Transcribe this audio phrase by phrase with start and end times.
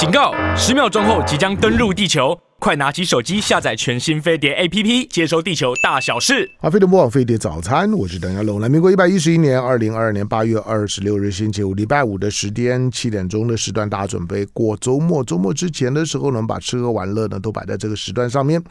[0.00, 0.32] 警告！
[0.56, 2.34] 十秒钟后即将登陆地球。
[2.60, 6.50] 快拿起手机下载全新飞碟 APP，接收地球大小事。
[6.60, 8.60] 阿飞的播网飞碟早餐，我是邓家龙。
[8.60, 15.24] 来，民国一百一十一年二零二二年八月二十六日星期五，礼拜五的时间七点钟的时段，大家准备过周末。
[15.24, 18.62] 周末之前的时候呢，把吃喝玩乐呢都摆在这个时段上面，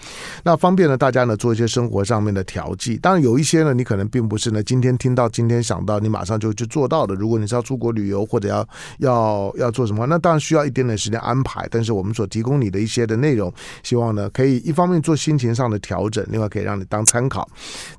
[0.44, 2.96] 那方便呢大家呢做一些生活上面的调剂。
[2.98, 7.16] 当然有一些呢，你可能并不是呢今天听到今天想到，你马上就去做到的。
[7.16, 8.70] 如果你是要出国旅游或者要
[9.00, 11.68] 要要做什么，那当然需要一点点时间安排。
[11.71, 13.51] 但是我们所提供你的一些的内容，
[13.83, 14.57] 希望呢可以。
[14.60, 17.50] 一方面做心情上的调整，另外可以让你当参考。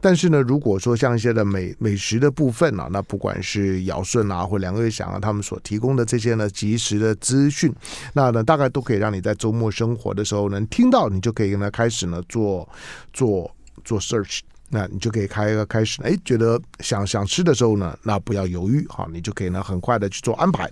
[0.01, 7.73] 但是呢，如果说像一些的美美食的部分啊，那不管是尧舜啊或梁月祥啊，他们所提供的这些呢及时的资讯，
[8.13, 12.69] 那呢大概都可以让你在周末生活的时候能听到，你就可以跟他开始呢做
[13.13, 13.51] 做
[13.85, 14.41] 做 search。
[14.73, 20.71] 那你就可以开一个开始，哎，觉得想想吃的时候呢，那不要犹豫，哈，你就可以呢很快的去做安排。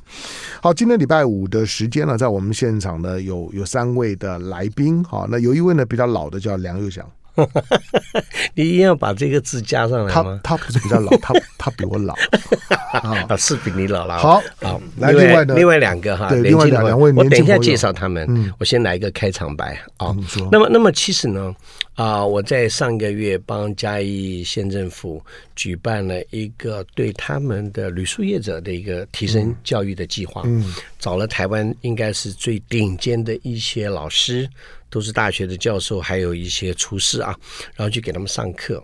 [0.63, 7.05] 好，今天礼拜五的时间呢，在我们现场呢有有三位的来宾，哈，那有一位呢比较老的叫梁又祥。
[8.55, 10.41] 你一定要把这个字加上来吗？
[10.43, 12.15] 他他不是比较老， 他他比我老
[12.93, 14.19] 啊，是比你老了。
[14.19, 18.27] 好，好，来另外另外两个哈，对，另外两两位，我等一下介绍他们。
[18.29, 20.15] 嗯，我先来一个开场白啊。
[20.51, 21.55] 那么，那么其实呢，
[21.95, 25.23] 啊，我在上个月帮嘉义县政府
[25.55, 30.43] 举办了一个对他们的旅宿业者的一个提升教育的计划。
[30.45, 34.49] 嗯，找了台湾应该是最顶尖的一些老师。
[34.91, 37.37] 都是大学的教授，还有一些厨师啊，
[37.77, 38.83] 然后去给他们上课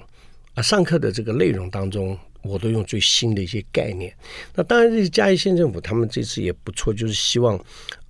[0.54, 0.62] 啊。
[0.62, 4.14] 上课的这个内容当中，我都用最新的一些概念。
[4.54, 7.58] 那当然，这个嘉义县政府他们这次也不错，就是希望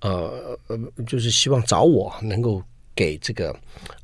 [0.01, 2.61] 呃呃，就是希望找我能够
[2.93, 3.51] 给这个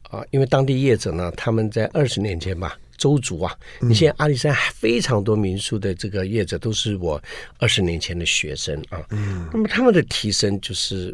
[0.04, 7.22] 啊、呃，因为当地业者呢，他们在二十年前吧，周族啊，你现在阿里山非常多民宿的这个业者都是我
[7.60, 9.06] 二十年前的学生啊。
[9.10, 11.14] 嗯，那么他们的提升就是。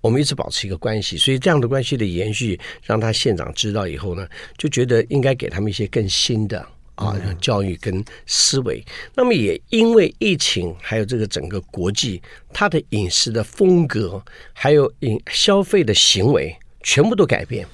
[0.00, 8.82] 我们一直保持一个关系，所以这样的关系的延续，让他县长知道以后呢，就觉得应该给他们一些更新的啊教育跟思维。
[9.14, 12.22] 那么也因为疫情，还有这个整个国际，
[12.52, 14.22] 他的饮食的风格，
[14.54, 17.66] 还有饮消费的行为，全部都改变。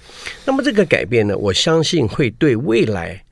[0.44, 3.24] 那么这个改变呢，我相信会对未来，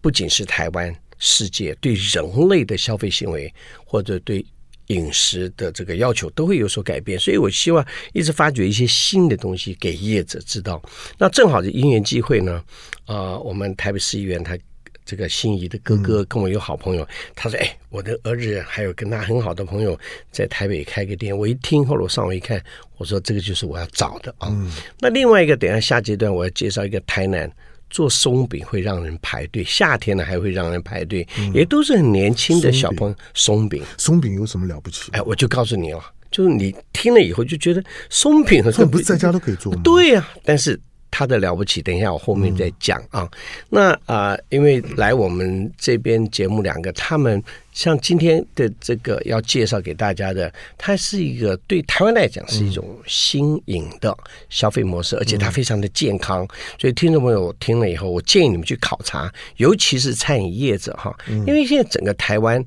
[0.00, 3.52] 不仅是台湾，世界对人类的消费行为，
[3.84, 4.44] 或者对。
[4.90, 10.82] 饮食的这个要求都会有所改变，所以我希望一直发掘一些新的东西给业者知道。
[11.16, 12.62] 那正好是因缘机会呢，
[13.06, 14.58] 啊、呃，我们台北市议员他
[15.04, 19.98] 这个心仪的哥哥跟我有好朋友，嗯、他说：“哎，我的儿子还有跟他很好的朋友
[20.30, 22.62] 在台北开个店。”我一听后来我上网一看，
[22.96, 24.48] 我说：“这个就是我要找的啊。
[24.50, 24.70] 嗯”
[25.00, 27.50] 那另外一个，等一下下阶段我要介绍一个台南。
[27.90, 33.14] 做松饼会让人排队，夏天呢还会让人排队，嗯、也都是很年轻的小朋友。
[33.34, 35.10] 松饼，松饼有什么了不起？
[35.12, 39.80] 哎，我就告诉你了，就是你听了以后就觉得松饼和松饼不是在家都可以做吗？
[39.84, 40.80] 对呀、啊，但是。
[41.10, 43.22] 他的了不起，等一下我后面再讲啊。
[43.22, 43.30] 嗯、
[43.68, 54.16] 那啊、呃，因为来我们这边节目两个，他们像今天的这个要介绍给大家的，它是一个对台湾来讲是一种新颖的
[54.48, 56.46] 消费模式，嗯、而且它非常的健康。
[56.78, 62.64] 所以听众朋友听了以后，我建议你们去考察，尤其是餐饮业者哈，因为现在整个台湾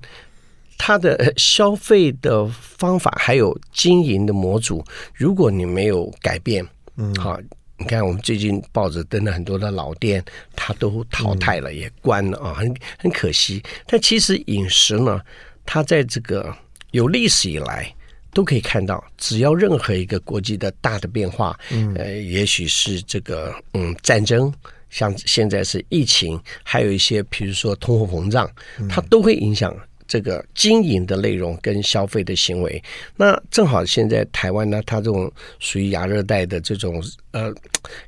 [0.78, 4.84] 它的消费的方法还有经营的模组，
[5.14, 6.66] 如果你没有改变，
[6.98, 7.40] 嗯，好。
[7.78, 10.24] 你看，我们最近报纸登了很多的老店，
[10.56, 13.62] 它都淘汰了，也关了啊，很很可惜。
[13.88, 15.20] 但其实饮食呢，
[15.66, 16.56] 它在这个
[16.92, 17.94] 有历史以来
[18.32, 24.54] 都可以看到，只要任何一个国际的大的变化，嗯，呃，也许是这个嗯战争，
[24.90, 28.50] 像现在是疫情，还有一些比如说通货膨胀，
[28.88, 29.76] 它都会影响。
[30.08, 32.82] 这个经营的内容跟消费的行为，
[33.16, 37.54] 那正好现在台湾呢，它这种属于亚热带的这种呃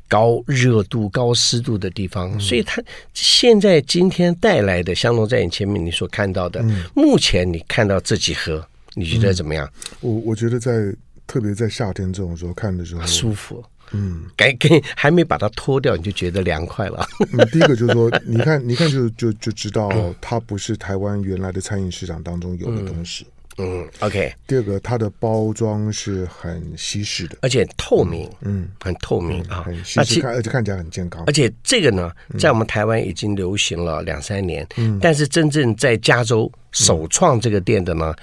[0.07, 2.81] 高热度、高湿度的地方，所以它
[3.13, 6.63] 现在今天带来的，相同在你前面你所看到的，
[6.93, 9.69] 目前你看到这几盒，你觉得怎么样？
[10.01, 10.93] 我我觉得在
[11.27, 13.63] 特别在夏天这种时候看的时候舒服。
[13.91, 17.05] 嗯，该给还没把它脱掉，你就觉得凉快了。
[17.31, 19.89] 嗯， 第一个就是说，你看，你看就，就就就知道，
[20.19, 23.25] 它不是台湾原来的餐饮市场当中有的东西。
[23.57, 24.33] 嗯，嗯，OK。
[24.45, 31.23] 第二个，它的包装是很西式的，而且透明，嗯，很透明啊，很西式，看而且看起来很健康。
[31.25, 38.13] 而且这个呢，在我们台湾已经流行了两三年，嗯，但是真正在加州首创这个店的呢，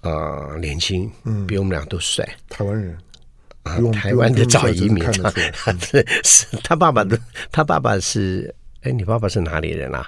[0.00, 2.96] 呃，年轻，嗯，比我们俩都帅，台湾人。
[3.92, 7.18] 台湾的早移民，是 是，他爸爸的，
[7.50, 10.06] 他爸爸是，哎，你爸爸是哪里人啊？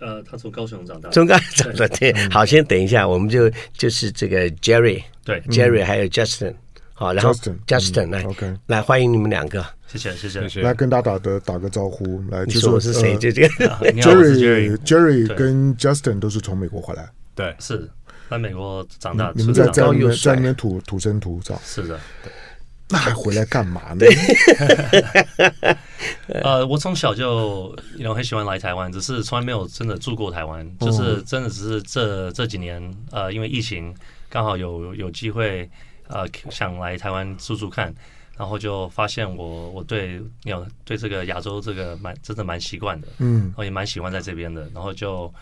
[0.00, 1.96] 呃，他从高雄长大，从高雄长大。
[1.96, 6.54] 对，好，先等一下，我们就就是这个 Jerry，对，Jerry 还有 Justin，
[6.92, 7.32] 好，然后
[7.66, 10.62] Justin 来，OK，来欢迎你们两个，谢谢谢谢，谢谢。
[10.62, 13.16] 来跟大家打个打个招呼，来，你说 我是谁？
[13.16, 17.88] 这这个 Jerry Jerry 跟 Justin 都是从美国回来，对，是
[18.28, 19.84] 在美国长大，你们在在
[20.20, 21.98] 在那边土土生土长，是的，
[22.88, 24.06] 那还回来干嘛呢？
[26.42, 33.94] 呃，我从小就因为很喜欢来台湾，只是从来没有真的住过台湾，就是真的只是这这几年，呃，因为疫情
[34.28, 35.68] 刚好有有机会。
[36.06, 37.92] 呃，想来台湾住住看，
[38.36, 45.32] 然后就发现我我对有对这个亚洲这个蛮真的蛮习惯的，嗯，然后也蛮喜欢在这边的，然后就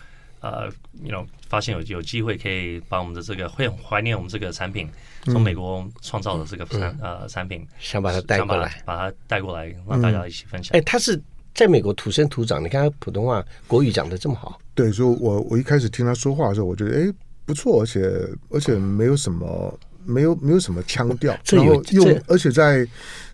[0.43, 0.69] 呃
[1.01, 4.87] ，you know 发现有有机会可以把我们的这个会很怀念我们这个产品，
[5.23, 10.77] 从美国创造的这个产、嗯、呃产品，想把它带过来，把它带过来，让大家一起分享。
[10.77, 11.19] 哎、嗯，他是
[11.55, 17.13] 在美国土生土长，你看他普通话国语讲的这么好，对，所以我我一开始听他说话的时候，我觉得哎
[17.45, 18.01] 不错，而且
[18.49, 19.79] 而且没有什么。
[20.05, 22.85] 没有没有什么腔调，然后用，而且在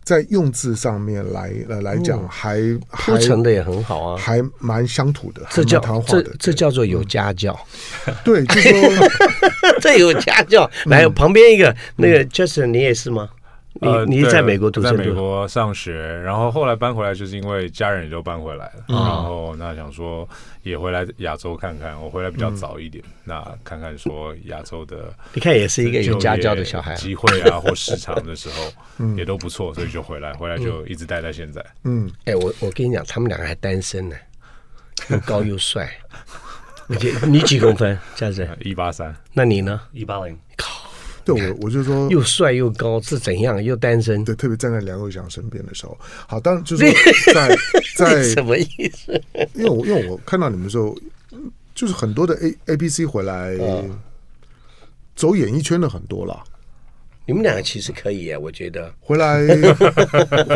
[0.09, 2.59] 在用字上面来来来讲，还
[2.89, 7.55] 铺陈的也很好啊，还蛮乡土的，这叫这这叫做有家教，
[8.23, 9.07] 对，就说
[9.79, 10.67] 这有家教。
[10.85, 13.29] 来，旁边一个那个 Justin，你也是吗？
[13.81, 20.27] 你你在美国读书，在美国上学，然后后来搬回来，就是因为家人也都搬回来了，然后那想说
[20.63, 21.99] 也回来亚洲看看。
[22.01, 31.65] 我回来比较早一点，那看看说亚洲的，你看也是一个有家教的小孩，机会啊或 市场的时候，也都不错，所以就回来，回来就一直待在现在。
[31.85, 34.15] 嗯，哎，我我跟你讲，他们两个还单身呢，
[35.09, 35.89] 又高又帅。
[36.87, 37.97] 你几你几公分？
[38.15, 39.79] 这样子一八三，那你呢？
[39.93, 40.35] 一八零。
[41.35, 43.63] 对，我我就说 又帅又高是怎样？
[43.63, 44.23] 又单身？
[44.23, 45.97] 对，特别站在梁伟祥身边的时候，
[46.27, 46.85] 好，当然就是
[47.33, 47.55] 在
[47.95, 48.65] 在什么意
[48.95, 49.21] 思？
[49.53, 50.97] 因为我因为我看到你们的时候，
[51.75, 53.57] 就是很多的 A A B C 回来
[55.15, 56.43] 走演艺圈的很多了。
[57.29, 58.91] 你们两个其实可以耶，我觉得。
[58.99, 59.45] 回来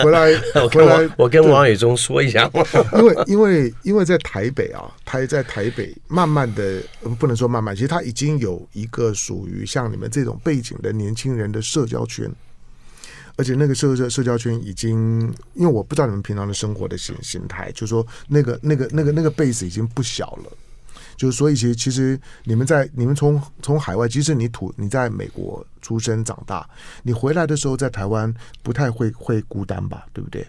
[0.01, 0.35] 回来
[0.73, 2.49] 回来，我跟王伟忠说一下，
[2.97, 6.81] 因为因为因为在台北啊，他在台北，慢慢的
[7.19, 12.27] 不能说慢慢，其实他已经有一个属于像你们这种背景的年轻人的社交圈，
[13.35, 20.51] 而且那个社社社交圈已经，因为我不知道你们平常的生活的形形态，就是说那个那个那个那个 base 已经不小了。
[21.15, 26.67] 就是所以，其实其实你们在你们从从海外，即使你土你在美国出生长大，
[27.03, 30.45] 你回来的时候在台湾不太会会孤单吧，对不对？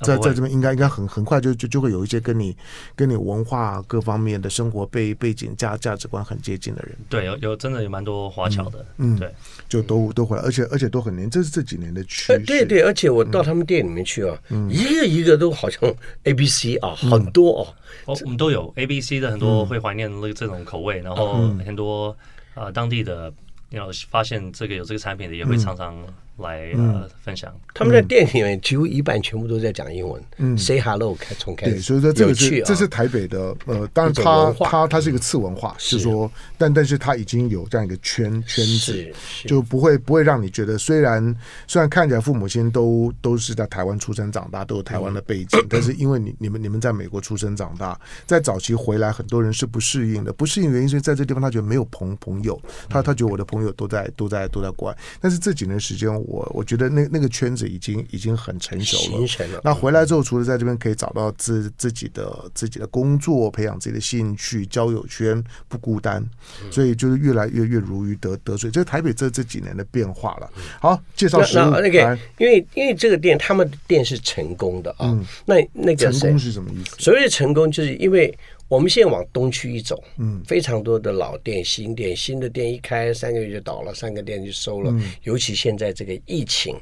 [0.00, 2.54] 在在这边应该应该很很快就就就会有一些跟你
[2.94, 6.96] 跟你文化各方面的生活背背景价价值观很接近的人。
[7.08, 9.34] 对，有有真的有蛮多华侨的，嗯，对，
[9.68, 12.38] 就都都回来，而且而且都很年，这是这几年的趋势。
[12.40, 14.36] 对对，而且我到他们店里面去啊，
[14.68, 15.80] 一个一个都好像
[16.24, 17.66] A B C 啊，很多哦。
[18.04, 22.14] 哦，我们都有 A B C 的很多会怀念那个这种口味，然后很多
[22.54, 23.32] 啊当地的，
[23.70, 25.96] 要发现这个有这个产品的也会常常。
[26.38, 30.22] 来呃分享，他们在电影里面几乎一半全部都在讲英文。
[30.36, 31.72] 嗯，Say hello，开从开始。
[31.72, 39.12] 对，所以说这个是这是台北的呃，当然它它它是一个次文化，是说，但但是它已经有这样一个圈圈子，
[39.46, 41.34] 就不会不会让你觉得，虽然
[41.66, 52.60] 虽然看起来父母亲都都是在台湾出生长大，都有台湾的背景， 但是因为你你们你们在美国出生长大，在早期回来，很多人是不适应的，不适应原因是在这地方他觉得没有朋朋友，
[52.90, 56.06] 他他觉得我的朋友都在都在都在国外，但是这几年时间。
[56.26, 59.26] 我我觉得那那个圈子已经已经很成熟了。
[59.52, 66.24] 了那回来之后，除了在这边可以找到自自己的自己的工作，培养自己的兴趣，交友圈不孤单，
[66.70, 68.70] 所以就是越来越越如鱼得得水。
[68.70, 70.50] 这是台北这这几年的变化了。
[70.80, 71.70] 好，介绍食物。
[71.70, 75.06] 个，因为因为这个店，他们的店是成功的啊。
[75.06, 76.96] 嗯、那那个成功是什么意思？
[76.98, 78.36] 所谓的成功，就是因为。
[78.68, 84.90] 我们现在往东区一走，嗯，非常多的老店、新店，新的店一开三个月就倒了，三个店就收了。
[84.90, 86.76] 嗯、尤其现在这个疫情，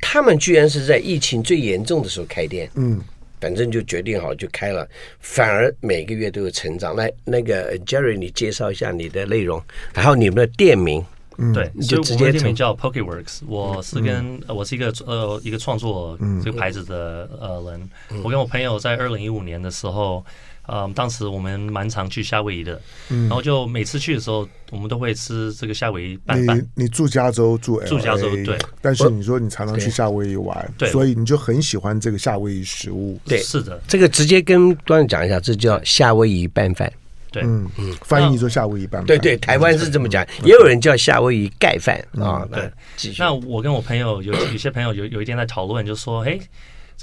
[0.00, 3.00] 他们居然是在疫情最严重的时候开店，嗯，
[3.40, 4.86] 反正就决定好就开了，
[5.20, 6.94] 反而每个月都有成长。
[6.94, 9.62] 来，那个 Jerry，你介绍一下你的内容，
[9.94, 11.02] 然后你们的店名，
[11.38, 20.24] 嗯，对，就直接店名叫 Pokeworks，我是跟、嗯、我是一个呃一个创作这个牌子的呃人，嗯、我跟我朋友在二零一五年的时候。
[20.68, 22.72] 嗯，当时我们蛮常去夏威夷的，
[23.08, 26.58] 然后就每次去的时候，我们都会吃这个夏威夷拌饭。
[26.58, 33.16] 你你住加州住 LA，住加州对，但是你说你常常去夏威夷玩，对，所以你就很喜欢这个夏威夷食物。
[33.24, 36.92] 对，是的，这个直接跟观众讲一下，这叫夏威夷拌饭。
[37.30, 39.06] 对，嗯嗯，翻译说夏威夷拌饭。
[39.06, 42.46] 对对，台湾是这么讲，也有人叫夏威夷盖饭啊。
[42.52, 42.70] 对，
[43.18, 46.38] 那我跟我朋友有有些朋友有有一天在讨论，就说，哎，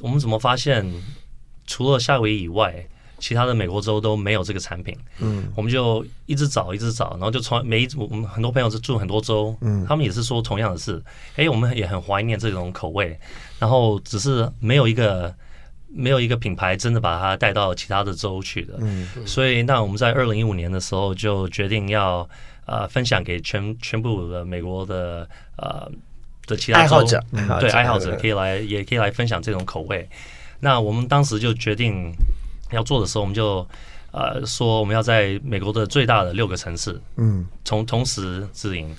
[0.01, 0.85] 我们怎么发现
[1.67, 2.85] 除了夏威夷以外？
[3.19, 11.01] 其他的美国州都没有这个产品，嗯，我们就一直找，一直找，然后就从每一我们很多朋友是住很多州，嗯，他们也是说同样的事，
[11.37, 13.17] 哎，我们也很怀念这种口味，
[13.59, 15.33] 然后只是没有一个
[15.93, 22.27] 没有一个品牌真的把它带到其他的州去的，嗯，所以那我们在二零一五年的时候就决定要
[22.65, 25.89] 呃分享给全全部的美国的呃
[26.47, 27.23] 的其他爱好者，
[27.59, 30.09] 对爱好者可以来也可以来分享这种口味，
[30.59, 32.13] 那我们当时就决定。
[32.71, 33.63] 要做的时候，我们就
[34.11, 38.89] 呃说我们要在美国的最大的六个城市，嗯，从同时自营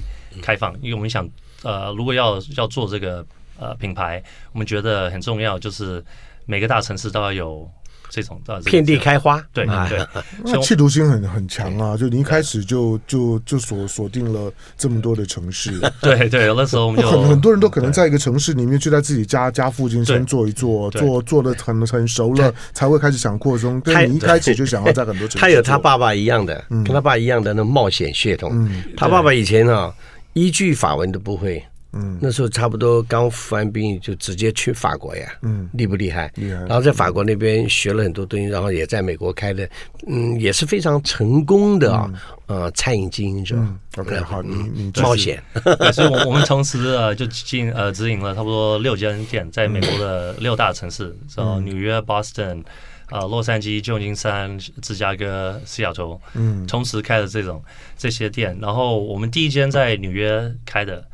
[0.41, 1.29] 开放，因为我们想
[1.65, 3.27] 呃，如果要要做这个
[3.59, 4.23] 呃品牌，
[4.53, 6.05] 我们觉得很重要，就是
[6.47, 7.69] 每个大城市都要有。
[8.11, 10.07] 这种遍地开花，对对，对。
[10.45, 11.97] 那企图心很很强啊！
[11.97, 23.83] 就你一开始就就就锁锁定了这么多的城市， 对对，有的时候我们就很很多人都可能在一个城市里面，就在自己家家附近先做一做，做做的很很熟了，才会开始想扩充。
[23.85, 28.71] 但你一开始就想要在很多城市，他有他爸爸一样的，跟他爸一样的那冒险血统。
[28.97, 29.93] 他爸爸以前啊，
[30.35, 31.65] 一句法文都不会。
[31.97, 36.29] 嗯，那时候差不多刚服完兵役就直接去法国呀，嗯，厉不厉害？
[36.35, 36.59] 厉害。
[36.63, 39.69] 然后在法国那边学了很多东西，然后也在美国开的，
[40.09, 42.11] 嗯，也是非常成功的啊，
[42.47, 43.57] 呃，餐饮经营者。
[43.97, 45.41] OK，好，你你冒险。
[45.95, 52.65] 所以，我我们同时呃就进呃直营了差不多六间店，在美国的六大城市，然后纽约、Boston、
[53.11, 57.63] 呃洛杉矶、旧金山、芝加哥、西雅图，嗯，同时开的这种
[57.97, 58.59] 这些店。
[58.61, 61.07] 然后我们第一间在纽约开的。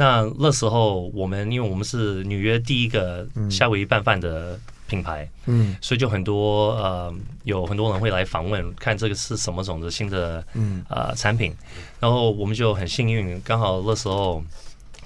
[0.00, 7.14] 那那时候，我们因为我们是纽约第一个夏威夷拌饭的品牌，嗯，所以就很多呃，
[7.44, 11.54] 有很多人会来访问，看这个是什么种的新的嗯呃产品，
[12.00, 14.42] 然后我们就很幸运，刚好那时候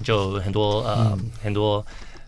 [0.01, 1.85] 就很多呃很多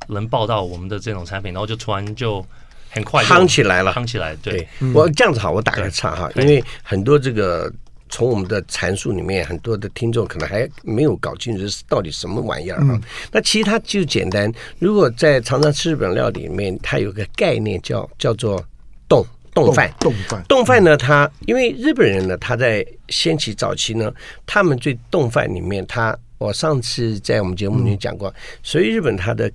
[0.09, 2.45] 人报道我们的这种产品，然后就突然就
[2.89, 4.36] 很快夯起来了，夯起来。
[4.43, 7.71] 对，我这样子好，我打个岔哈，因为很多这个。
[8.09, 12.87] 从我们的阐述里面，很多的听众可能还没有搞清楚是到底什么玩意儿啊。
[12.89, 14.51] 嗯、那其实它就简单。
[14.79, 18.63] 如果在常常吃日本料理里面，它有个概念叫叫做
[19.07, 19.93] 冻冻饭。
[19.99, 24.13] 冻饭，冻饭呢，它因为日本人呢，他在先期早期呢，
[24.45, 29.51] 他们对冻饭里面，他我上次在我们节目里面讲过，嗯、所以日本它的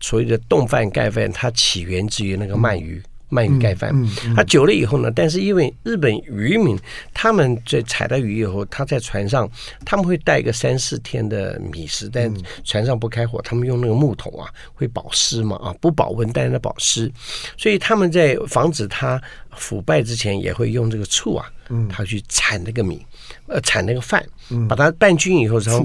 [0.00, 3.02] 所谓的冻饭盖饭，它起源自于那个鳗鱼。
[3.30, 3.90] 鳗鱼盖饭，
[4.34, 6.78] 它、久了以后呢，但是因为日本渔民
[7.14, 9.48] 他们在采到鱼以后，他在船上
[9.84, 12.32] 他们会带个三四天的米食，但
[12.64, 17.10] 船上不开火，他们用那个木桶啊会保湿嘛啊不保温，但是它保湿，
[17.56, 19.20] 所以他们在防止它
[19.52, 21.46] 腐败之前，也会用这个醋啊，
[21.88, 23.04] 它去铲那个米，
[23.46, 24.24] 呃铲那个饭，
[24.68, 25.84] 把它拌均匀以后，然后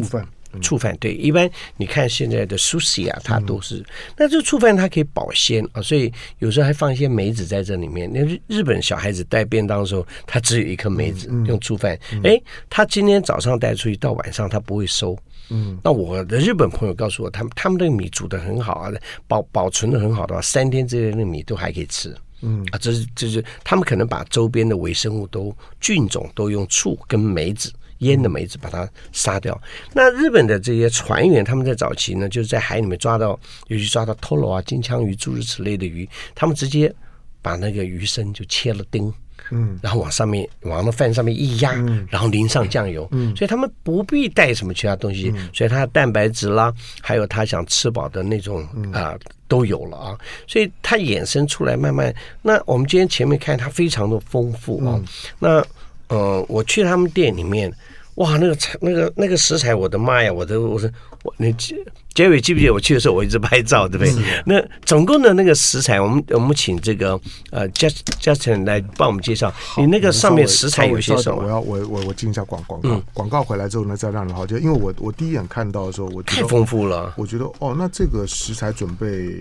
[0.61, 0.95] 醋饭。
[0.99, 3.83] 对，一般你看现在的 sushi 啊，它都是。
[4.17, 8.11] 那这个醋饭它可以保鲜啊，所以有时候还放一些梅子在这里面。
[8.13, 11.97] 那日日本小孩子带便当的时候，他只有一颗梅子，用醋饭。
[12.23, 15.17] 哎，他今天早上带出去，到晚上他不会收。
[15.49, 18.91] 嗯，那我的日本朋友告诉我，他们他们那个米煮的很好啊，
[19.27, 22.15] 保保存的很好的话，三天之内那个米都还可以吃。
[22.41, 27.71] 嗯啊，这是这是他们可能把周边的微生物都菌种都用醋跟梅子。
[27.99, 29.59] 腌的梅子把它杀掉。
[29.93, 36.93] 那日本的这些船员，他们在早期呢，就是在海里面抓到，尤其抓到托罗啊、金枪鱼诸如此类的鱼，他们直接
[37.41, 39.13] 把那个鱼身就切了丁，
[39.51, 41.73] 嗯，然后往上面往那饭上面一压，
[42.09, 52.13] 然后淋上酱油，嗯，所以他们不必带什么其他东西，所以它的蛋白质啦，还有他想吃饱的那种啊、呃，都有了啊，所以它衍生出来慢慢。
[52.41, 55.01] 那我们今天前面看它非常的丰富啊，
[55.39, 55.65] 那。
[56.07, 57.71] 呃，我去他们店里面，
[58.15, 60.89] 哇，那个那个那个食材，我的妈呀，我都我说
[61.23, 61.75] 我那杰
[62.13, 64.13] 杰伟记不记得我去的时候，我一直拍照，对不对？
[64.45, 67.19] 那总共的那个食材，我们我们请这个
[67.51, 69.53] 呃 Just Justin 来帮我们介绍。
[69.77, 71.43] 你那个上面食材有些什么？
[71.43, 74.57] 我要我我我进一下广广告，嗯、广告回来之后呢，再让人好就。
[74.59, 77.13] 因为我我第一眼看到的时候，我觉得太丰富了。
[77.17, 79.35] 我觉得哦，那这个食材准备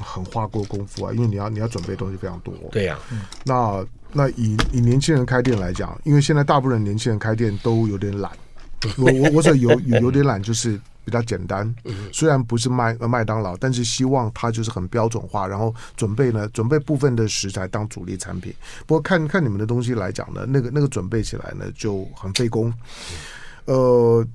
[0.00, 2.54] 很花过功夫啊，因为你要你要准备东西非常多。
[2.72, 3.86] 对呀、啊，那。
[4.16, 8.32] 那以以年轻人开店来讲，因为现在大部分年轻人开店都有点懒，
[8.96, 11.72] 我我我说有有有点懒，就是比较简单。
[12.12, 18.54] 虽然不是麦麦当劳，但是希望它就是很标准化，然后准备呢准备部分的食材当主力产品。
[18.86, 22.72] 不过看看你们的东西来讲呢，那个那个准备起来呢就很费工。
[23.66, 24.26] 呃，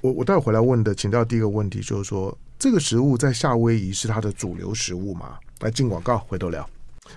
[0.00, 5.36] 我我待会回来问的，请教第一个问题就是说，这个食物在夏威夷是它的主流食物吗？
[5.60, 6.66] 来进广告，回头聊。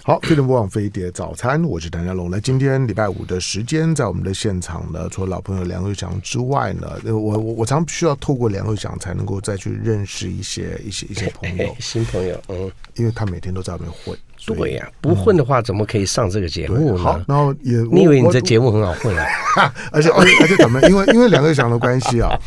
[0.03, 2.29] 好，飞碟联播网飞碟早餐，我是谭家龙。
[2.29, 16.97] 那今天礼拜五的时间，在我们的现场呢，除了老朋友梁瑞祥之外呢，我我我常需要透过梁瑞祥才能够再去认识一些一些一些朋友，新朋友，嗯，因为他每天都在外面混，对呀、啊，不混的话怎么可以上这个节目呢？
[16.97, 19.25] 好，然后也你以为你这节目很好混啊？
[19.91, 20.79] 而且而且而且怎么？
[20.87, 22.29] 因为因为梁瑞祥的关系啊。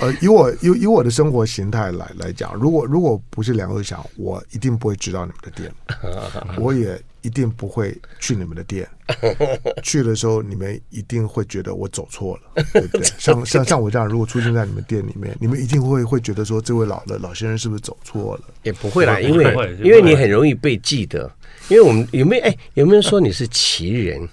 [0.00, 5.72] 呃，以我以以我的生活形态来来讲，如果如果不是梁克祥，我一定不会知道你们的店，
[6.60, 8.88] 我也一定不会去你们的店。
[9.82, 13.06] 去的时候，你们一定会觉得我走错了，对不对？
[13.18, 18.42] 像像像我这样，如果出现在你们店里面，你们一定会会觉得说，这位老的老先生是不是走错了？
[18.64, 19.44] 也不会啦，因为
[19.82, 21.30] 因为你很容易被记得。
[21.68, 24.28] 因为我们有没有哎，有没有说你是奇人？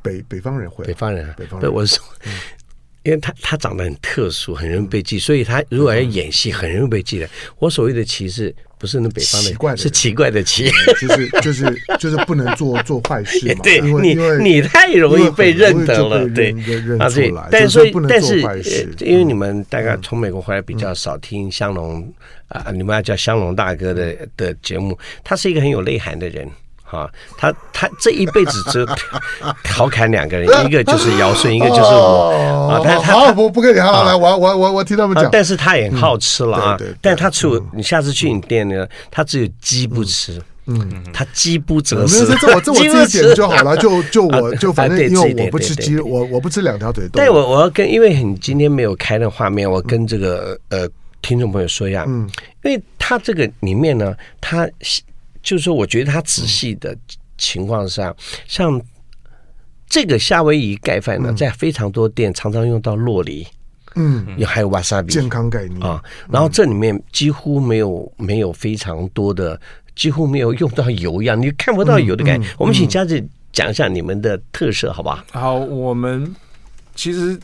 [0.00, 2.04] 北北方人会，北方人，北方人，对，我是说。
[3.08, 7.26] 嗯因为他他长得很特殊，很容易被记，所以他如果要演戏，很容易被记的。
[7.58, 13.60] 我所谓的奇是不是那北方的，奇怪的是奇怪的奇，就是就是就是不能做做坏事嘛。
[13.64, 16.50] 对，你你太容易被认得了，对
[16.98, 17.32] 啊，对。
[17.50, 18.40] 但是但是
[19.00, 22.06] 因为你们大概从美国回来比较少听香龙
[22.48, 26.46] 啊，你们要叫香龙大哥的的节目，他是一个很有内涵的人。
[26.90, 28.86] 哈，他他这一辈子只
[29.62, 32.80] 调侃两个人，一个就是尧舜，一个就是我啊。
[32.82, 35.28] 但是他好，不不跟你好，来，我我我我听他们讲。
[35.30, 36.78] 但是他也好吃了啊。
[37.02, 40.40] 但他除你下次去你店呢，他只有鸡不吃。
[40.70, 42.26] 嗯，他饥不择食。
[42.40, 47.08] 这我这我自己点就好了，就 就我就反正因为我不吃鸡，我我不吃两条腿。
[47.12, 50.88] 但我我要跟，因为你今天没有开的画面，我跟这个呃
[51.22, 52.28] 听众朋友说一下，嗯，
[52.64, 54.66] 因为他这个里面呢，他。
[55.42, 56.96] 就是说，我觉得他仔细的
[57.36, 58.14] 情况上，
[58.46, 58.80] 像
[59.88, 63.46] 这个夏威夷盖饭呢，在非常多店常常用到洛梨，
[63.94, 66.02] 嗯，也还有瓦萨比，健康概念啊。
[66.30, 69.58] 然后这里面几乎没有没有非常多的，
[69.94, 72.48] 几乎没有用到油一样，你看不到油的感觉。
[72.58, 75.24] 我们请佳子讲一下你们的特色，好吧？
[75.32, 76.34] 好，我们
[76.94, 77.38] 其实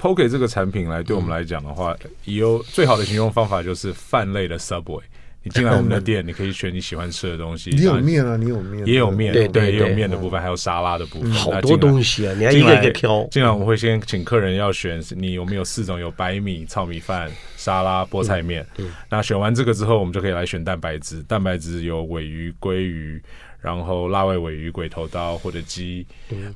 [0.00, 5.02] Poke 这个产品来对我们来讲的话，有最好的形容方法就是饭类的 Subway。
[5.44, 7.70] 你进来 我们的店，你可以选你喜欢吃的东西。
[7.70, 12.34] 你有面啊，你有面，也有面，对对，也有面的部分，还有沙拉的部分，好多东西啊！
[12.36, 13.22] 你还一个一个挑。
[13.30, 16.00] 进来我们会先请客人要选，你有没有四种？
[16.00, 18.66] 有白米、糙米饭、沙拉、菠菜面。
[19.08, 21.22] 那选完这个之后，我们就可以来选蛋白质。
[21.24, 23.22] 蛋白质有鮪鱼、鲑鱼，
[23.60, 26.06] 然后辣味鮪鱼、鬼头刀或者鸡。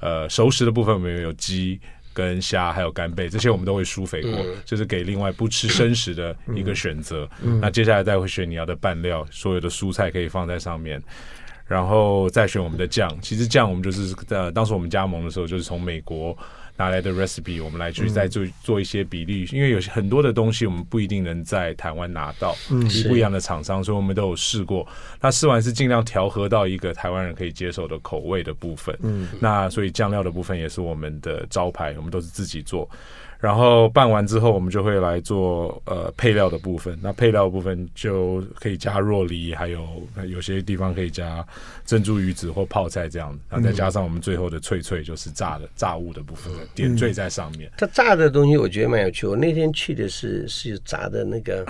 [0.01, 1.79] 呃，熟食的部分我们有鸡。
[2.19, 7.29] 跟虾还有干贝这些我们都会输肥过，嗯、就是给另外不吃生食的一个选择。
[7.61, 11.01] 那接下来再会选你要的拌料，所有的蔬菜可以放在上面，
[11.65, 13.09] 然后再选我们的酱。
[13.23, 16.37] 其实酱我们就是呃，当时我们加盟的时候就是从美国。
[16.79, 24.87] 拿来的 recipe，我们来去再做做一些比例，因为有很多的东西我们不一定能在台湾拿到，嗯，不一样的厂商，所以我们都有试过。
[25.21, 32.89] 那试完是尽量调和到一个台湾人可以接受的口味的部分，嗯，那所以酱料的部分也是我们的招牌，我们都是自己做。
[33.39, 36.99] 然后拌完之后，我们就会来做呃配料的部分。
[37.01, 39.87] 那配料的部分就可以加若梨，还有
[40.27, 41.47] 有些地方可以加
[41.87, 43.39] 珍珠鱼子或泡菜这样。
[43.49, 47.71] 然后再加上我们最后的脆脆，就是炸的炸物的部分，点缀在上面。
[47.79, 49.25] 它炸的东西我觉得蛮有趣。
[49.25, 51.65] 我那天去的是是炸的那个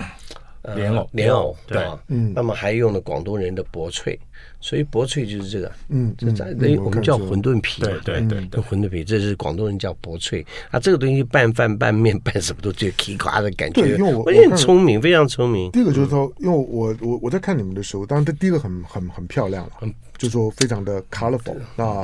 [0.75, 4.19] 莲藕，莲藕对，嗯，那么还用了广东人的薄脆。
[4.61, 10.79] 所以薄脆就是这个，嗯，这在那我们叫馄饨皮，对对对，馄饨皮，这是广东人叫薄脆啊。
[10.79, 13.81] 这个东西拌饭、拌面、拌什么都就起垮的感觉。
[13.81, 15.71] 对，因为我我很聪明，非常聪明。
[15.71, 22.03] 第一个就是说，因为我我我在看你们的时候，当然这第一个很很很漂亮了，就是说非常的 colorful 啊，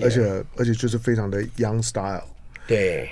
[0.00, 2.22] 而且而且就是非常的 young style。
[2.66, 3.08] 对。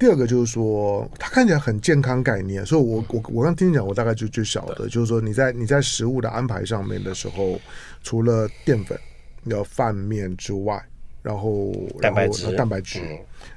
[0.00, 7.60] 第二个就是说，它看起来很健康概念，所以我我我刚听你讲，我大概就就晓得，就是说你在你在食物的安排上面的时候，
[8.02, 8.98] 除了淀粉
[9.44, 10.82] 要饭面之外，
[11.22, 12.50] 然后蛋白质。
[12.56, 12.98] 蛋白质，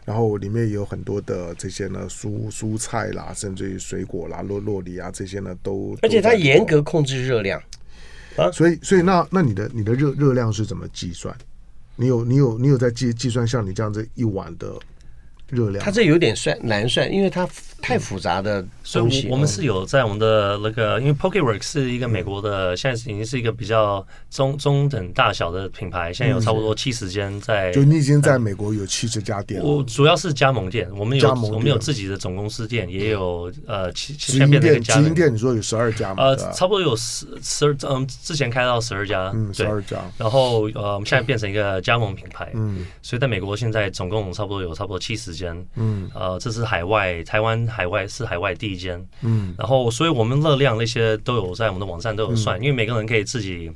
[0.03, 7.58] 然后里面也有很多的这些呢蔬蔬菜啦，甚至于水果啦、洛洛梨啊这些呢都，而且它严格控制热量。
[8.36, 11.34] 啊，所以所以那那你的你的热热量是怎么计算？
[11.95, 14.77] 你有你有你有在计计算像你这样子一碗的？
[15.49, 17.47] 热量，它这有点算难算，因为它
[17.82, 19.27] 太复杂的东西。
[19.29, 27.71] 我们是有在我们的那个，因为 Pokeworks 是一个美国的，现在已经是一个比较中中等大小的品牌，现在有差不多七十间在。
[27.71, 29.67] 就你已经在美国有七十家店了。
[29.67, 34.82] 我主要是加盟店，我们有我们有自己的总公司店，也有呃，直营店。
[34.82, 36.23] 直营店你说有十二家吗？
[36.23, 39.97] 呃，差不多有十十二，嗯，之前开到十二家，嗯，十二家。
[40.17, 45.67] 然后呃，我们现在变成一个加盟品牌，嗯，所以在美国现在总共差不多有差不多七十间。
[45.76, 49.04] 嗯，呃，这是海外，台湾海外是海外第一间。
[49.22, 53.72] 嗯，然后，所以我们热量那些都有在我们的网站都有算，因为每个人可以自己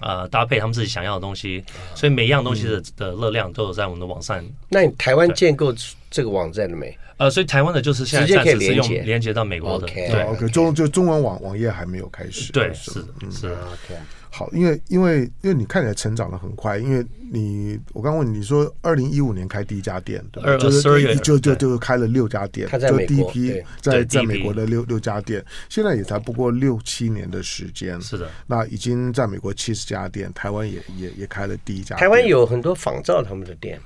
[0.00, 4.44] 呃搭配他们自己想要的东西，所以每一样东西的的热量都有在我们的网站。
[4.68, 5.74] 那你台湾建构
[6.10, 6.96] 这个网站了没？
[7.18, 13.48] 呃，所以台湾的就是现在暂时是用连接到美国的，对，OK，中就中文网网页还没有开始，对，是是。
[13.48, 13.98] OK。
[14.38, 20.56] 好，因为因为因为你看起来成长的很快，因为你我刚问你说，二零一五年开第一家店，对吧？
[20.58, 28.30] 就是就就就开了六家店，就第一批在在美国的六六家店，现在也才不过六七年的时间，是的。
[28.46, 31.98] 那已经在美国七十家店，台湾也也也开了第一家店。
[31.98, 33.80] 台湾有很多仿照他们的店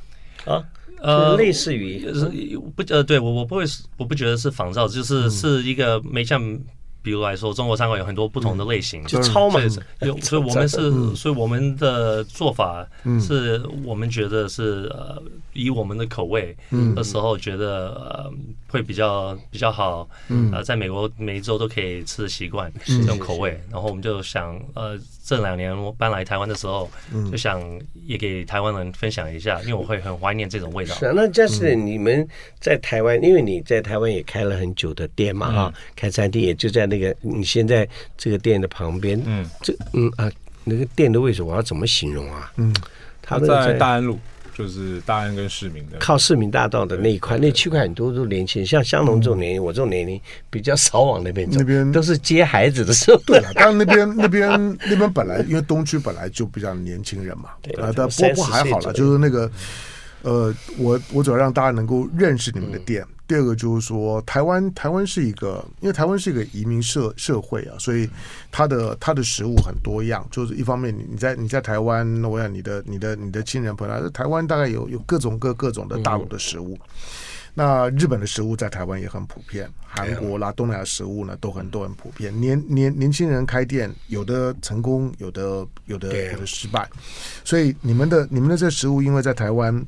[0.45, 0.63] 啊。
[1.01, 2.27] 呃，类似于是
[2.77, 3.65] 不呃，对我我不会，
[3.97, 6.61] 我不觉得是仿造，就是是一个没像。
[7.03, 9.61] 比如来说，中国餐馆有很多不同的类型，就超嘛。
[10.01, 12.87] 有，所以我们是，所以我们的做法
[13.21, 16.57] 是我们觉得是呃，以我们的口味
[16.95, 18.33] 的时候，觉得呃
[18.69, 20.09] 会比较比较好。
[20.53, 26.91] 呃，在美国每一周都可以吃的习惯这种口味，然后我们就想呃，这两年我搬来台湾的时候，
[27.31, 27.63] 就想
[28.07, 30.95] 也给台湾人分享一下，因为我会很怀念这种味道。
[30.97, 32.29] 是啊，那 Justin 你们
[32.61, 36.83] 在台湾，因为你在台湾也开了很久的店嘛，哈，开餐厅也就在。
[36.93, 40.31] 那个你现在这个店的旁边，嗯，这嗯啊，
[40.65, 42.53] 那个店的位置我要怎么形容啊？
[42.57, 42.75] 嗯，
[43.23, 44.19] 他在大安路，
[44.57, 53.21] 就是大安跟市民的，靠市民大道的那一块，那区块很多都年轻人，像香农这种年龄，我这种年龄比较少往那边走，那边都是接孩子的时候。
[53.27, 59.51] 对了，当然那边 那边那边本来因为东区本来就比较年轻人嘛，对啊，但不过还好了，就是那个
[60.23, 63.07] 呃，我我主要让大家能够认识你们的店。
[63.27, 68.09] 第二个就是说，台湾台湾是一个，因为台湾是一个移民社社会啊，所以
[68.51, 70.27] 它的它的食物很多样。
[70.31, 76.79] 就是一方面，你你在你在台湾，我想你的你的你的亲人朋友，台湾大概有有各种各各种的大陆的食物。
[77.55, 82.39] 那日本的食物在台湾也很普遍，韩国啦、东南亚食物呢都很都很普遍。
[82.39, 86.89] 年年年轻人开店，有的成功，有的有的有的失败。
[87.45, 89.85] 所以你们的你们的这食物，因为在台湾，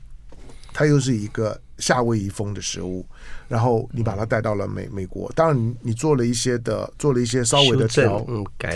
[0.75, 1.59] 它又是一个。
[1.79, 3.05] 夏威夷风的食物，
[3.49, 8.25] 然后你把它带到了美美国，当然你你做了一些的，做了一些稍微的调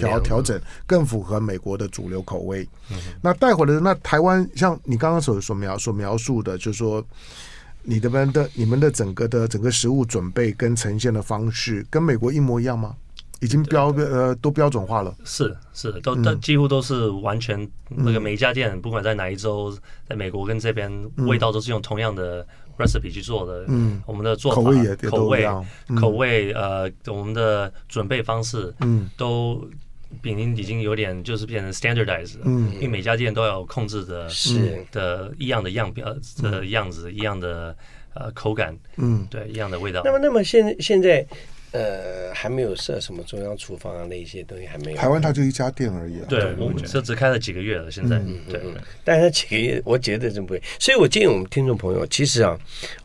[0.01, 2.69] 调调整，更符合美国的主流口味。
[2.91, 7.01] 嗯、那带回来的那台湾，像你刚刚所所描所描述的，就是说
[7.85, 12.97] 你的们的你们的整个的整个食物准备跟呈现的方式，跟美国一模一样吗？
[13.41, 19.73] 已经标呃都标准化了，是是都都几乎都是完全那个每一家店，不管在哪一州，
[20.09, 22.45] 在美国跟这边味道都是用同样的
[22.77, 23.65] recipe 去做的。
[23.69, 25.47] 嗯，我们的做法口味也口味
[25.97, 29.09] 口味呃，我们的准备方式嗯。
[29.17, 29.69] 都
[30.25, 34.85] 已经已经有点就是变成 standardized 嗯，因为每家店都要控制的是。
[34.91, 37.77] 的一样的样表的样子一样的
[38.15, 39.25] 呃口感嗯。
[39.31, 40.03] 对一样的味道。
[40.05, 41.25] 那么那么现现在。
[41.73, 44.97] 呃，还没有设什么中央厨房啊，那一些东西还没有。
[44.97, 46.27] 台湾它就一家店而已啊。
[46.27, 48.17] 对，我们这只开了几个月了，现在。
[48.17, 48.61] 嗯，对。
[49.05, 50.63] 但是几个月，我觉得真不会。
[50.79, 52.59] 所以我建议我们听众朋友，其实啊，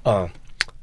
[0.03, 0.31] 啊，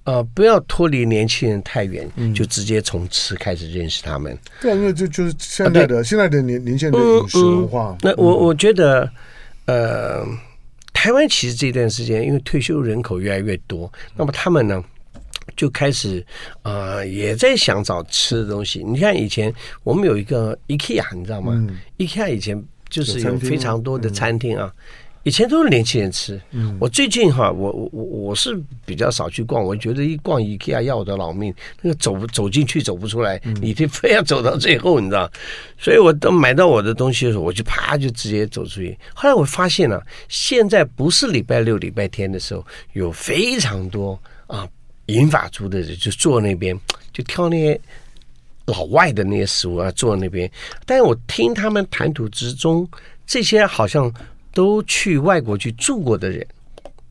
[0.05, 4.37] 呃，不要脱离年轻人太远，就直接从吃开始认识他们。
[4.61, 7.97] 对，因为就就是现在的现在的年年轻人的饮食文化。
[8.03, 9.11] 那我我觉得，
[9.65, 10.23] 呃，
[10.93, 14.85] 台湾其实这段时间，因为退休人口越来越多，那么他们呢？
[15.61, 16.25] 就开始，
[16.63, 18.83] 呃，也在想找吃的东西。
[18.83, 19.53] 你看以前
[19.85, 21.53] 我们有一个 IKEA，你知道吗？
[21.55, 24.81] 嗯、IKEA 以前就是有非常多的餐厅啊，嗯、
[25.25, 26.41] 以前都是年轻人吃。
[26.53, 35.31] 嗯、我最近哈，我我我是比较少去逛，我觉得一逛 IKEA 要我的老命，那个走走进去走不出来，嗯、你得非要走到最后，你知道？
[35.77, 38.99] 所以我都买到我的东西的时候，我就啪就直接走出去。
[39.13, 44.67] 后来我发现了、啊，现在不是礼拜六、礼拜天的时候，有非常多啊。
[45.11, 46.79] 银发族的人就坐那边，
[47.13, 47.81] 就挑那些
[48.67, 50.51] 老外的那些食物啊，坐那边。
[50.87, 52.89] 但是我听他们谈吐之中，
[53.27, 54.13] 这些好像
[54.55, 56.47] 都去外国去住过的人，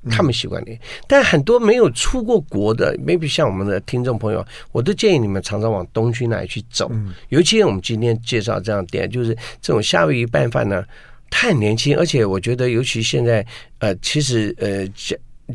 [0.09, 0.71] 他们习惯的。
[1.07, 6.89] 但很多没有出过国的，maybe 像我们的听众朋友，我都建议你们常常往东区那里去走。
[7.27, 10.83] 尤其我们今天介绍这样点，就是这种夏威夷拌饭呢，
[11.29, 13.45] 太年轻，而且我觉得，尤其现在，
[13.79, 14.87] 呃，其实呃。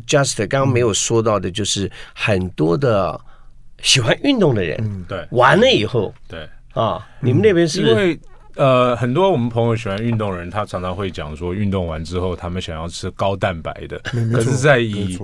[0.07, 3.19] Just 刚刚没有说到的，就是很多的
[3.81, 6.47] 喜欢运动的人，嗯，对，完了以后，对。
[6.73, 8.19] 啊，你们那边是因为
[8.55, 13.97] 呃，很多我们朋友喜欢运动的人，他常常会讲说，运动完之后他们想要吃高蛋白的，
[14.33, 15.17] 可是，在以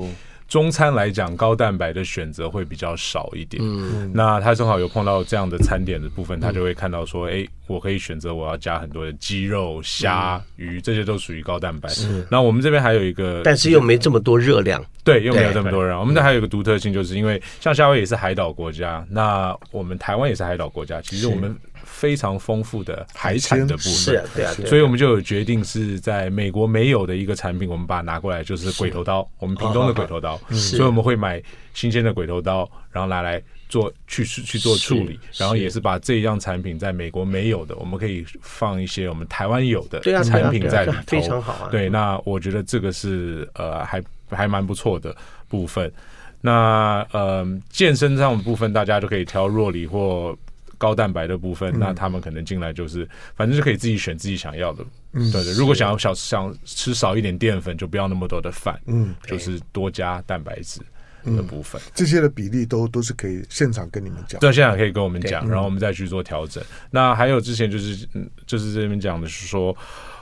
[0.51, 3.63] 中餐来讲，高蛋白的选择会比较少一点。
[3.65, 11.87] 嗯，那他正好有碰到这样的餐点的部分，他就会看到说，哎，我可以选择我要加很多的鸡肉、虾、鱼，这些都属于高蛋白。
[11.87, 12.27] 是。
[12.29, 14.83] 那我们这边还有一个，但是又没这么多热量。
[15.05, 15.97] 对，又没有这么多人。
[15.97, 21.55] 我们这还有一个独特性，就是因为像夏威夷也是海岛国家，那我们台湾也是海岛国家，其实我们
[22.01, 31.39] 非常丰富的海产的部分，是啊，对啊，所以我们就有决定是在美国没有的一个产品，我们把它拿过来，就是鬼头刀，我们屏东的鬼头刀，所以我们会买
[31.75, 41.69] 新鲜的鬼头刀，然后拿来做去去做处理，然后也是把这一样产品在美国没有的，我们可以放一些我们台湾有的产品在里头，非常好啊。
[41.69, 44.03] 对，那我觉得这个是呃还。
[44.33, 45.13] 还蛮不错的
[45.49, 45.91] 部分，
[46.39, 50.33] 那呃健身这样的部分，大家就可以挑若里或
[50.81, 54.83] 高蛋白的部分，嗯、那他们可能进来就是，反正就可以自己选自己想要的。
[55.13, 55.53] 嗯，对对。
[55.53, 60.81] 如果想要想想吃少一点淀粉，就不要那么多的饭，嗯，就是多加蛋白质
[61.23, 61.79] 的部分。
[61.79, 66.63] 嗯、这些的比例都都是可以现场跟你们讲，对，现场可以跟我们讲，然后我们再去做调整。
[66.89, 69.77] 那还有之前就是嗯，就是这边讲的是说，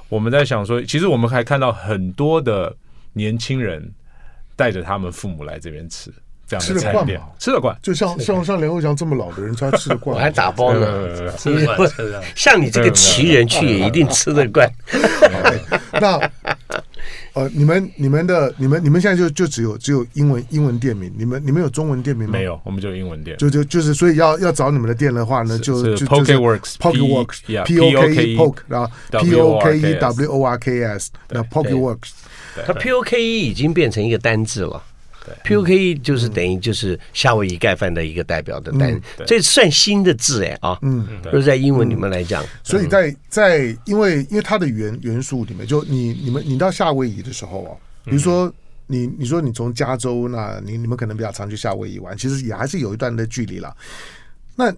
[0.09, 2.75] 我们在想说，其实我们还看到很多的
[3.13, 3.89] 年轻人。
[4.59, 6.13] 带着他们父母来这边吃，
[6.49, 10.15] 这样的餐点吃得惯，就像像像连煒翔这么老的人，他吃得惯。
[10.15, 11.87] 我还打包呢，吃得惯。
[12.35, 14.67] 像你这个奇人去也一定吃得惯。
[16.01, 16.19] 那
[17.33, 22.33] 呃，你们你们的你们你们现在就就只有只有英文英文店名，你们你们有中文店名吗？
[22.33, 23.37] 没有，我们就英文店。
[23.37, 31.43] 就就就是，所以要要找你们的店的话呢，就就 Pokeworks Pokeworks，P O K E Poke，然后 P O K E W O R K S，那
[31.43, 32.09] Pokeworks。
[32.65, 34.83] 它 P O K E 已经变成一个单字了，
[35.29, 47.71] 对，P O K E 就是等于就是夏威夷盖饭的一个代表的单，嗯、这算新的字哎啊，嗯，就是在英文里面来讲，所以在在因为因为它的元元素里面，就你你们你到夏威夷的时候啊，
[48.05, 48.51] 比如说
[48.87, 53.75] 你你说你从加州，那你你们可能比较常去夏威夷玩，其实也还是有一段的距离了，
[54.55, 54.73] 那。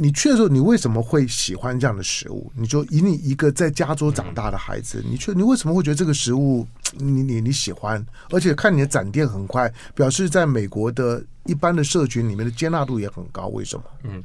[0.00, 2.52] 你去的时候，你为什么会喜欢这样的食物？
[2.54, 6.64] 你就以你一个在加州长大的孩子，你去，你为什么会觉得这个食物
[6.96, 8.04] 你你你喜欢？
[8.30, 13.48] 而且看你的展店很快，表示在美国的一般的社群里面的接纳度也很高。
[13.48, 13.82] 为什么？
[14.04, 14.22] 嗯，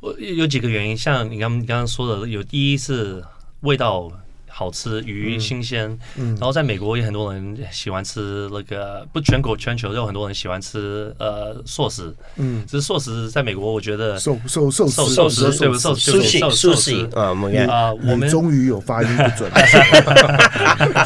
[0.00, 3.22] 我有几个原因，像你刚刚刚说的，有第一是
[3.60, 4.10] 味道。
[4.56, 19.50] 好吃鱼新鲜，嗯，然后在美国也很多人喜欢吃那个，不全国全球都有很多人喜欢吃呃寿司，嗯，只是寿司在美国我觉得寿寿寿寿寿司对不寿寿司寿司啊，我们啊我们终于有发音不准，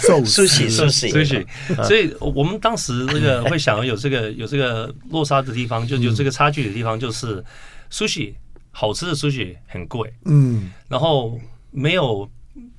[0.02, 1.08] 寿 司寿司。
[1.08, 1.46] 寿司，
[1.84, 7.42] 所以我们当时那个会想要有这个有这个落差的地方，就有这个差距的地方，就是
[7.88, 8.20] 寿司
[8.72, 12.28] 好吃的寿司很贵，嗯，然后没有。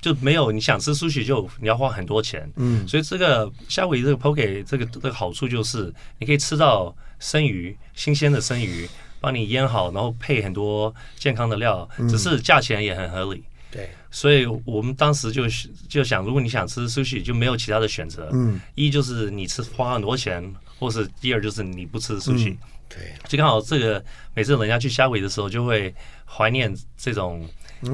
[0.00, 8.88] 就没有你想吃 sushi 就你要花很多钱，嗯，所以这个夏威夷这个 poke 这个这个好处就是你可以吃到生鱼，新鲜的生鱼，
[9.20, 15.42] 帮你腌好，然后配很多健康的料，只是价钱也很合理，对，所以我们当时就
[15.88, 20.42] 就想，如果你想吃 sushi 就没有其他的选择，嗯，一就是你吃花很多钱，
[20.78, 22.56] 或是第二就是你不吃 sushi，
[22.88, 24.02] 对，就刚好这个
[24.34, 27.46] 每次人家去夏威夷的时候就会怀念这种。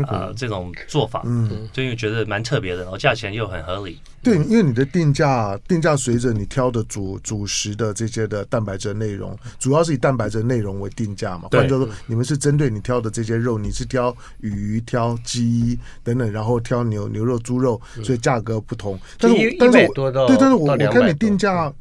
[0.07, 4.01] 啊，这种做法，嗯，就因为觉得蛮特别的，然后价钱又很合理。
[4.23, 11.49] 对，因为你的定价定价随着你挑的主主食的这些的蛋白质内容，主要是以蛋白质内容为定价嘛。
[11.53, 18.99] 换句话说，你们是针对你挑的这些肉，你是挑鱼、挑鸡等等，然后挑牛牛肉、猪肉，所以价格不同。
[19.19, 21.73] 但是，但是我对，但是我我看你定价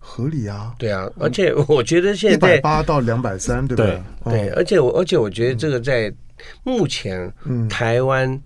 [0.00, 0.74] 合理啊。
[0.76, 4.02] 对啊，而且我觉得现在一百八到两百三，对不对？
[4.24, 6.12] 对，而且我而且我觉得这个在。
[6.62, 7.30] 目前，
[7.68, 8.40] 台湾，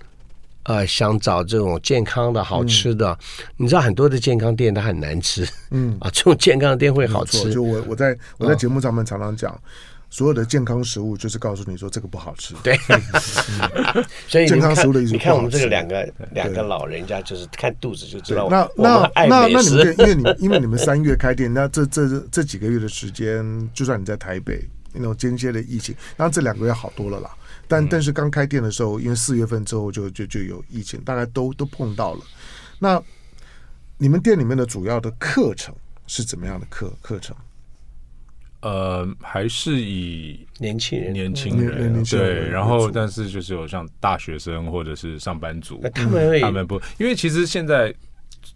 [0.65, 3.17] 呃，想找这种健康的好吃的，
[3.57, 7.53] 你知道很多的健康店它很难吃，嗯啊，这种健康的店会好吃。
[7.53, 9.57] 就我我在我在节目上面常常讲，
[10.15, 12.55] 所有的健康食物就是告诉你说这个不好吃。
[12.63, 12.79] 对，
[14.29, 18.49] 所以健康食物的意思，你看我们这个两个两个老人家，就是看肚子就知道。
[18.49, 27.29] 那那那那你们因为你们因为你们三月开店，那这这这几个月的时间，就算你在台北那种间接的疫情，那这两个月好多了啦。
[27.67, 32.21] 但但是刚开店的时候，因为四月份之后就就就有疫情，大概都都碰到了。
[32.79, 33.03] 那
[33.99, 35.75] 你们店里面的主要的课程
[36.07, 37.35] 是怎么样的课课程？
[38.65, 47.95] 呃，还是以年轻人、年轻人对，然后但是就是有像大学生或者是上班族，他们他们不，因为其实现在。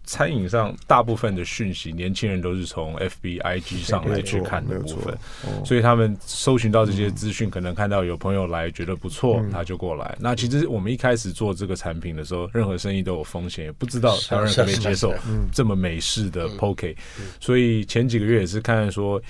[0.03, 5.15] 餐饮上大部分的讯息，年轻人都是从 FB、IG 上来去看的部分，
[5.63, 10.17] 所以他们搜寻到这些资讯，可能看到有朋友来觉得不错，他就过来。
[10.19, 15.13] 那其实我们一开始做这个产品的时候，任何生意都有风险，也不知道台湾人可不可以接受
[15.51, 16.95] 这么美式的 Poke，
[17.39, 19.21] 所以前几个月也是看说。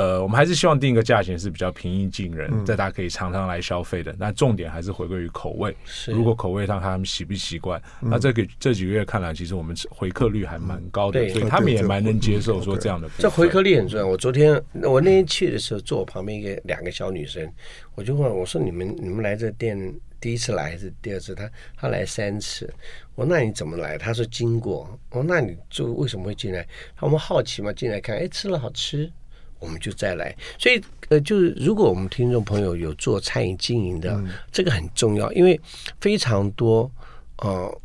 [0.00, 4.16] 呃，我们还是希望定一个价钱是比较平易近人，在、嗯、大家可以常常来消费的。
[4.18, 5.76] 那重点还是回归于口味。
[5.84, 13.10] 是如果口味上他们习不习惯，嗯、那这个这几个月看来，其实我们回客率还蛮高的，嗯、所以他们也蛮能接受说这样的。
[13.18, 14.06] 这回客率很重要。
[14.06, 17.46] 我昨天我那天去的时候，坐我旁边一个两个小女生，
[17.94, 19.76] 我就问我说：“你们你们来这店
[20.18, 22.72] 第一次来还是第二次？”她她来三次。
[23.16, 26.62] 我说：“那你怎么来？”她说：“经过。”我说：“那你就为什么会进来？”
[26.96, 29.12] 她说：“我们好奇嘛，进来看，哎，吃了好吃。”
[29.60, 35.60] 我们就再来，所以呃，就是如果我们听众朋友有做餐饮经营的，嗯、这个很重要，因为
[36.00, 36.90] 非常多
[37.38, 37.80] 呃，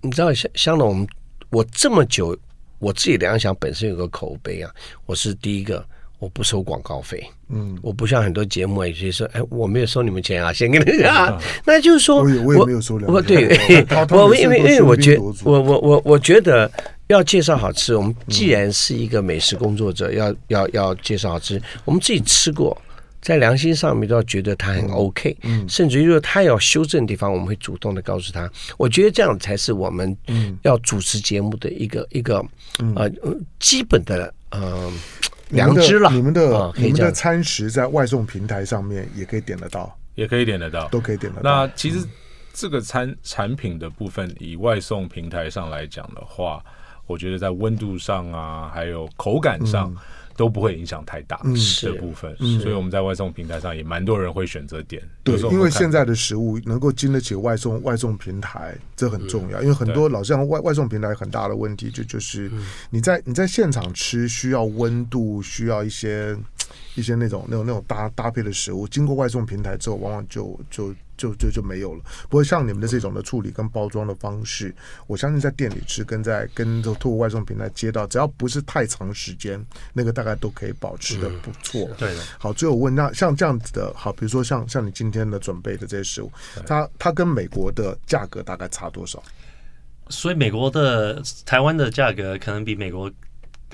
[0.00, 1.06] 你知道像像我们
[1.50, 2.36] 我这么久，
[2.78, 4.72] 我自己良想本身有个口碑啊，
[5.04, 5.84] 我是第一个，
[6.18, 13.56] 我不收广告费，嗯，我不像很多节目有些说，哎，我没有收你们钱啊，先跟你讲，啊、 那就是说，我也我也没有收两，我对，
[14.10, 16.70] 我因为因为我觉我我我我觉得。
[17.08, 22.76] 要介绍好吃，我们既然是一个美食工作者，要要要介绍好吃，我们自己吃过，
[23.22, 25.36] 在良心上面都要觉得它很 OK，
[25.68, 28.50] 甚至于说他要修正的地方，我们会主动的告诉他。
[28.76, 30.16] 我觉得这样才是我们
[30.62, 32.44] 要主持节目的一个一个
[32.96, 33.08] 呃
[33.60, 34.92] 基本的呃
[35.50, 36.10] 良知了。
[36.10, 41.66] 你们的你们的餐食在外送平台上面也可以点得到，也可以点得到，都可以点得到。
[41.66, 42.06] 那其实
[42.52, 46.62] 这个餐产品的部分，以外送平台上来讲的话。
[47.08, 49.94] 我觉得在温度上啊，还有口感上
[50.36, 55.02] 都不会影响太大的部分，所以我们在外送平台上也蛮多人会选择点。
[55.24, 59.62] 对，因为现在的食物能够经得起外送外送平台，这很重要。
[59.62, 62.50] 因为很多老像，外外送平台很大的问题就就是
[62.90, 66.36] 你在你在现场吃需要温度，需要一些
[66.94, 70.94] 一些那种那种那种搭搭配的食物，经过外送平台之后，往往就就。
[71.16, 72.02] 就就就没有了。
[72.24, 74.74] 不过像你们的这种的处理跟包装的方式，
[75.06, 81.88] 我相信在店里吃，跟在跟这透过外送平台接到，只要不是太长时间，那个大概都可以保持的不错。
[81.98, 82.20] 对的。
[82.38, 86.30] 好，最后问那像这样子的，好，比如说像像你今天的准备的这些食物，
[86.66, 89.22] 它它跟美国的价格大概差多少？
[90.08, 93.10] 所以美国的台湾的价格可能比美国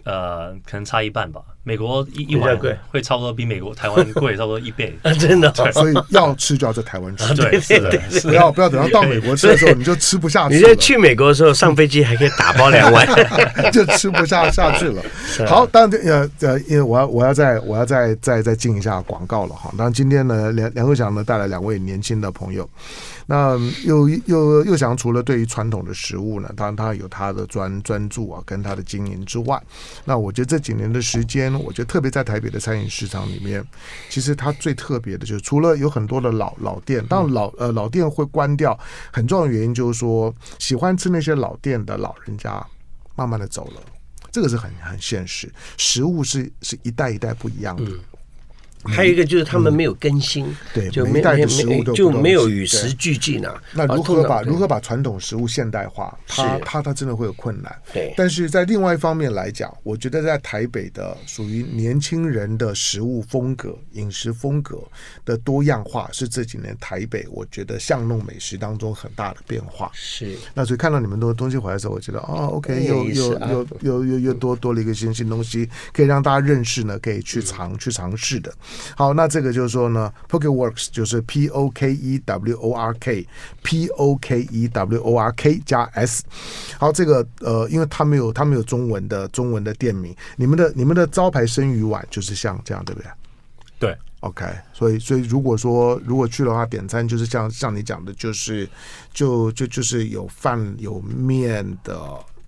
[0.04, 1.42] 呃可能差一半吧。
[1.64, 10.56] 美国一一碗贵会差不多比美国台湾贵差不多一倍， 真的， 所以要吃就要在台湾吃， 对，是的，不要不要等到到美国吃的时候你就吃不下去。
[10.56, 13.06] 你在去美国的时候上飞机还可以打包两碗，
[13.70, 15.00] 就吃不下下去了。
[15.46, 19.70] 好，当然呃呃，因为我要我要再我要再再再进一下广告了哈。
[19.78, 22.68] 当然今天呢梁梁克祥呢带来两位年轻的朋友，
[23.24, 29.62] 那又又又想除了对于传统的食物呢，当然他有他的专专注啊跟他的经营之外，
[30.04, 31.51] 那我觉得这几年的时间。
[31.58, 33.64] 我觉得特别在台北的餐饮市场里面，
[34.08, 38.78] 其实它最特别的就是，除了有很多的老老店，当然老呃老店会关掉，
[39.12, 42.64] 很重要的原因就是说，喜欢吃那些老店的老人家
[43.16, 43.80] 慢慢的走了，
[44.30, 47.84] 这个是很很现实，食物是是一代一代不一样的。
[47.90, 48.00] 嗯
[48.84, 53.62] 还有一个就是他们没有更新，对，就没没就没有与时俱进啊。
[53.72, 56.16] 那如何把如何把传统食物现代化？
[56.26, 57.74] 它它它真的会有困难。
[57.92, 64.82] 对，但是在另外一方面来讲，我觉得在台北的属于年轻人的食物风格、饮食风格
[65.24, 69.90] 的多样化，是这几年台北我觉得巷弄美食当中很大的变化。
[69.94, 70.36] 是。
[70.54, 78.52] 那所以看到你们的东西回来的时候，我觉得哦，OK，又又又又又又多多了一个新新东西，可以让大家认识呢，可以去尝去尝试的。
[78.96, 85.32] 好，那这个就是说呢，Pokeworks 就是 P O K E W O R K，P O K E W O R
[85.36, 86.22] K 加 S。
[86.78, 93.10] 好，这个呃，因为他们有他们有中文的中文的店名，你们的你们的招牌生鱼丸就是像这样，对不对？
[93.78, 94.44] 对，OK。
[94.72, 98.68] 所以所以如果说如果去的话，点餐就是像像你讲的，就是
[99.12, 101.98] 就就就是有饭有面的。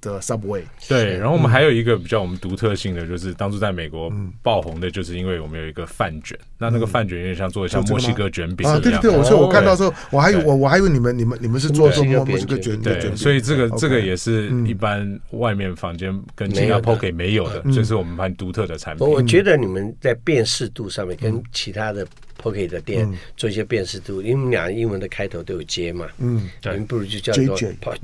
[0.04, 4.12] 的 Subway 对，然后我们还有一个比较我们独特性的，就是当初在美国
[4.42, 6.38] 爆红的，就是因为我们有一个饭卷。
[6.58, 19.06] 那那个饭卷有点像做的像墨西哥卷饼啊，对对对，我说我看到时候，我还以为我我还以为你们你们你们是做做墨西哥卷对，所以这个这个也是一般外面房间跟其他 Poke 没有的，这是我们蛮独特的产品。
[19.06, 22.06] 我觉得你们在辨识度上面跟其他的。
[22.42, 27.59] Poke 的店做一些辨识度，因为我们俩英文的开头都有 J 嘛，嗯，你们不如就叫做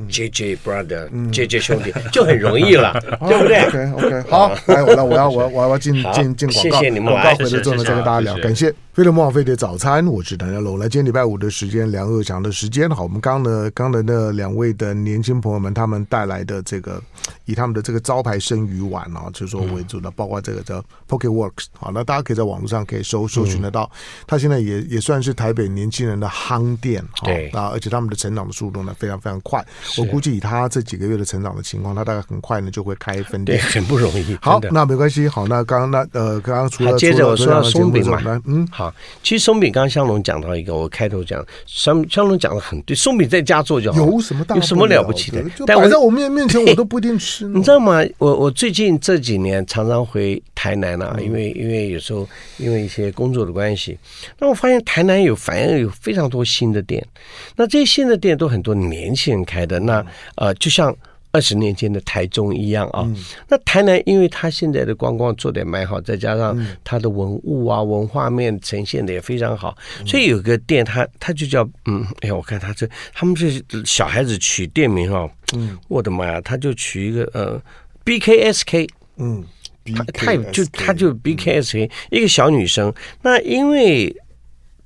[0.09, 2.93] JJ Brother，JJ 兄弟就很容易了，
[3.29, 3.59] 对不对
[3.93, 8.75] ？OK OK，好，来，我来，我要我我要进进进广告，谢谢你们，广告回来之后呢，再跟大家聊，感谢。
[8.93, 10.77] 飞碟魔法飞的早餐，我是谭家龙。
[10.77, 12.90] 来，今天礼拜五的时间，梁克祥的时间。
[12.90, 17.01] 好，我们刚呢，刚的那两位的年轻朋友们，他们带来的这个，
[17.45, 21.66] 以他们的这个招牌生鱼丸啊，就是说为主的，包括这个叫 Pocket Works。
[21.79, 23.88] 好，那大家可以在网络上可以搜搜寻得到。
[24.31, 29.61] 它现在也也算是台北年轻人的夯店，对啊，而且他们的成长的速度呢非常非常快。
[29.99, 34.38] 我估计以他这几个月的成长的情况，他大概很快呢就会开分店，很不容易。
[34.40, 35.27] 好，那没关系。
[35.27, 45.45] 好，那刚刚那呃，刚刚除了接着我说到松饼嘛，嗯，好，其实松饼刚刚香龙讲到一个，我开头讲香香龙讲的很对，松饼在家做就好，有什么大有什么了不起的？
[45.66, 47.47] 但摆在我面面前，我都不一定吃。
[47.47, 48.01] 你知道吗？
[48.18, 52.28] 我我最近这几年常常回台南啊，因为因为有时候
[52.59, 53.99] 因为一些工作的关系，
[54.39, 57.07] 那我发现台南有反而有非常多新的店，
[57.57, 60.05] 那这些新的店都很多年轻人开的，那
[60.37, 60.95] 呃就像。
[61.33, 63.09] 二十年前的台中一样啊，
[63.47, 73.49] 那台南因为它现在的观光做的蛮好，再加上它的文物啊、文化面呈现的也非常好，所以有个店它它就叫嗯，哎呀，我看他这他们这
[73.85, 77.62] 小孩子取店名哈，嗯，我的妈呀，他就取一个呃
[78.03, 79.45] B K S K，嗯，
[80.53, 84.14] 就他就 B K S A 一个小女生，那因为。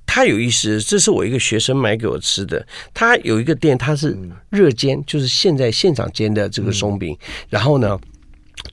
[0.07, 2.65] 他有意思，这是我一个学生买给我吃的。
[2.93, 4.17] 他有一个店，他是
[4.49, 7.17] 热煎，就是现在现场煎的这个松饼。
[7.49, 7.99] 然后呢，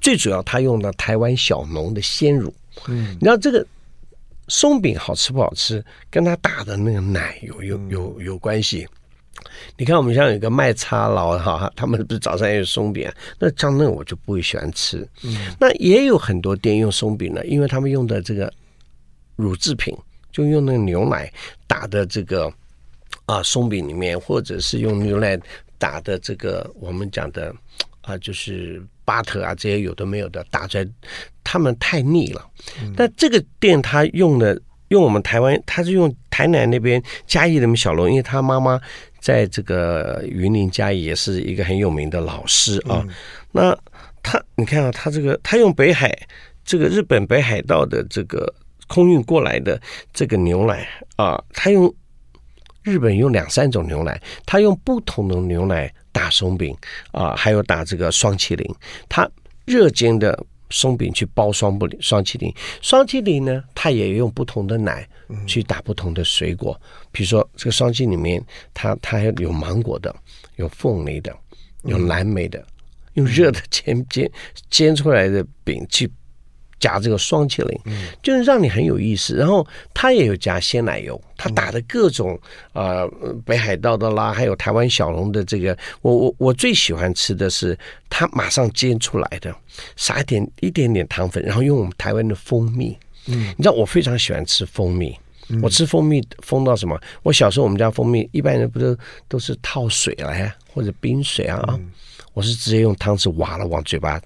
[0.01, 2.55] 最主要他用了台湾小农的鲜乳。
[2.87, 3.67] 嗯，你知道这个
[4.47, 8.87] 松饼好吃不好吃，跟他打的那个奶有有有有关系。
[9.77, 15.07] 你看我们像有个卖叉佬哈，他们不是早上也有松饼，那像那我就不会喜欢吃。
[15.25, 18.53] 嗯，那也有很多店用松饼呢，因为他们用的这个
[19.37, 19.97] 乳制品。
[20.35, 21.31] 就用那个牛奶
[21.67, 22.51] 打的这个
[23.27, 25.39] 啊松饼里面，或者是用牛奶
[25.77, 27.55] 打的这个我们讲的
[28.01, 30.89] 啊，就是巴特啊这些有的没有的打出来，
[31.45, 32.49] 他们太腻了。
[32.81, 34.59] 嗯、但这个店他用的
[34.93, 38.81] 用我们台湾，他是用台南那边嘉义的小龙，因为他妈妈
[39.19, 43.03] 在这个云林嘉义也是一个很有名的老师啊。
[43.05, 43.09] 嗯、
[43.51, 43.79] 那
[44.23, 46.17] 他你看啊，他这个他用北海
[46.65, 48.55] 这个日本北海道的这个。
[48.89, 49.81] 空运过来的
[50.13, 50.87] 这个牛奶
[51.17, 51.91] 啊，他用
[52.83, 56.77] 日本用两三种牛奶，他用不同的牛奶打松饼
[57.11, 58.75] 啊，还有打这个双麒麟，
[59.09, 59.27] 他
[59.65, 60.39] 热煎的
[60.73, 65.09] 松饼去包双不双麒麟，双麒麟呢，它也用不同的奶
[65.47, 66.81] 去打不同的水果，
[67.13, 68.45] 比如说这个霜淇淋里面，
[68.75, 70.13] 它它有芒果的，
[70.57, 71.33] 有凤梨的，
[71.85, 72.67] 有蓝莓的，
[73.13, 74.29] 用热的煎煎
[74.71, 76.11] 煎出来的饼去。
[76.83, 77.81] 加这个霜淇淋，
[78.25, 79.37] 就是让你很有意思。
[79.37, 79.65] 然后
[79.95, 82.37] 他也有加鲜奶油，他打的各种
[82.73, 83.09] 呃
[83.47, 85.79] 北海道的啦，还有台湾小龙的这个。
[86.01, 87.79] 我我我最喜欢吃的是
[88.11, 89.55] 他马上煎出来的，
[89.97, 92.99] 撒一点一点点糖粉，然后用我们台湾的蜂蜜。
[93.29, 95.17] 嗯，你知道我非常喜欢吃蜂蜜，
[95.63, 97.01] 我吃蜂蜜蜂到什么？
[97.23, 101.79] 我小时候我们家蜂蜜一般人不都都是套水来或者冰水啊啊，
[102.35, 104.21] 我是直接用汤匙挖了往嘴巴。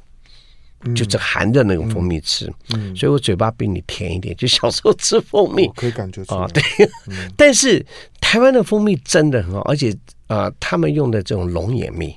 [0.95, 4.35] 就这含着那种蜂蜜吃，嗯嗯、所以我嘴巴比你甜一点。
[4.39, 6.41] 就小时候吃蜂蜜，可以感觉出来。
[6.43, 6.63] 啊，对。
[7.09, 7.85] 嗯、 但是
[8.21, 9.91] 台湾的蜂蜜真的很好，而且
[10.27, 12.15] 啊、呃，他们用的这种龙眼蜜，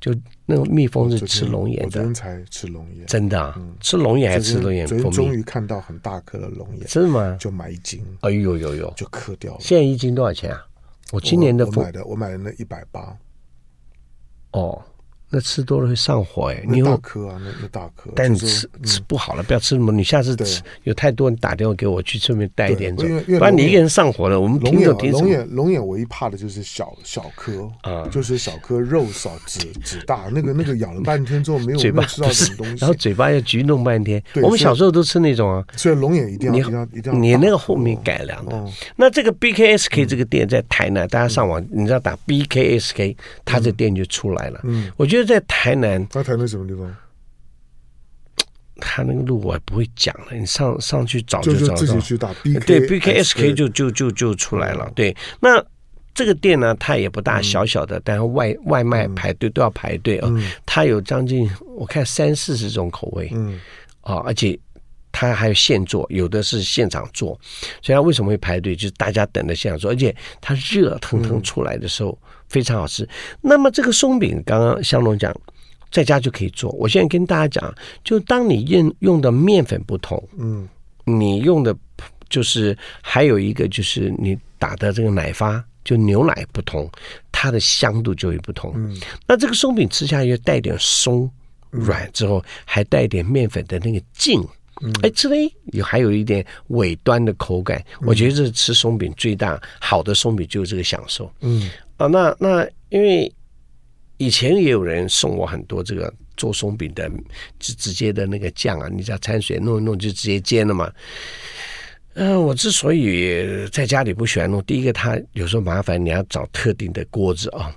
[0.00, 0.14] 就
[0.46, 1.90] 那种蜜蜂是吃龙眼的。
[1.90, 3.54] 昨天才吃龙眼，真的啊？
[3.56, 5.10] 嗯、吃龙眼还是吃龙眼蜂蜜？
[5.10, 7.36] 终于看到很大颗的龙眼，真的吗？
[7.40, 8.04] 就买一斤。
[8.20, 9.58] 哎呦呦呦，就嗑掉了。
[9.60, 10.64] 现在一斤多少钱啊？
[11.12, 13.16] 我今年的我，我买的，我买的那一百八。
[14.52, 14.80] 哦。
[15.30, 19.92] 那吃多了会上火哎，你大颗啊，那那大颗，但你吃吃不好了，不要吃那么。
[19.92, 24.40] 你下次吃有太多，你打电话给我去顺便带一点走，不然你一个人上火了。
[24.40, 25.18] 我们听着听着。
[25.18, 34.22] 龙眼龙眼唯一怕的就是小小颗啊，就是小颗肉少，籽籽大，那个那个咬了半天之后没有没有吃到什么东西，然后嘴巴要橘弄半天。
[34.42, 37.18] 我们小时候都吃那种啊，所以龙眼一定要一定要一定要。
[37.18, 38.64] 你那个后面改良的，
[38.96, 43.14] 那这个 BKSK 这个店在台南，大家上网你知道打 BKSK，
[43.44, 44.60] 它这店就出来了。
[44.64, 46.06] 嗯，我觉得在台南。
[46.08, 46.94] 他台南什么地方？
[48.82, 51.74] 他那个路我也不会讲了，你上上去找就找到。
[51.74, 54.90] 就自己去打 BK，对 BKSK 就就就就出来了。
[54.94, 55.62] 对，那
[56.14, 60.30] 这个店呢，它也不大，小小的，但是外外卖排队都要排队啊。
[60.64, 63.60] 它有将近我看三四十种口味，嗯
[64.00, 64.58] 啊，而且
[65.12, 67.38] 它还有现做，有的是现场做。
[67.82, 68.74] 所以它为什么会排队？
[68.74, 72.18] 就是大家等着现场做，而且它热腾腾出来的时候
[72.50, 73.08] 非常好吃。
[73.40, 75.34] 那么这个松饼，刚刚香龙讲。
[75.92, 76.70] 在家就可以做。
[76.78, 77.74] 我现在跟大家讲，
[78.04, 80.68] 就当你用用的面粉不同，嗯，
[81.02, 81.76] 你用的
[82.28, 86.88] 就是还有一个就是你打的这个奶发，就牛奶不同，
[87.32, 88.72] 它的香度就会不同。
[88.76, 88.96] 嗯，
[89.26, 91.28] 那这个松饼吃下去带点松
[91.70, 94.40] 软之后，还带点面粉的那个劲，
[94.82, 95.34] 嗯，哎，吃了
[95.72, 97.84] 有还有一点尾端的口感。
[98.02, 101.28] 我觉得这是吃松饼最大好的松饼就是这个享受。
[101.40, 101.68] 嗯，
[102.00, 103.32] 啊，那那因为。
[104.22, 107.10] 以前也有人送我很多这个做松饼的
[107.58, 110.92] 直直接的那个酱啊，你只要掺水弄一弄就直接煎了嘛。
[112.12, 117.74] 嗯、我之所以在家里不喜欢弄，第一个它有时候麻烦，你要找特定的锅子啊。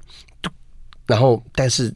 [1.08, 1.96] 然后，但是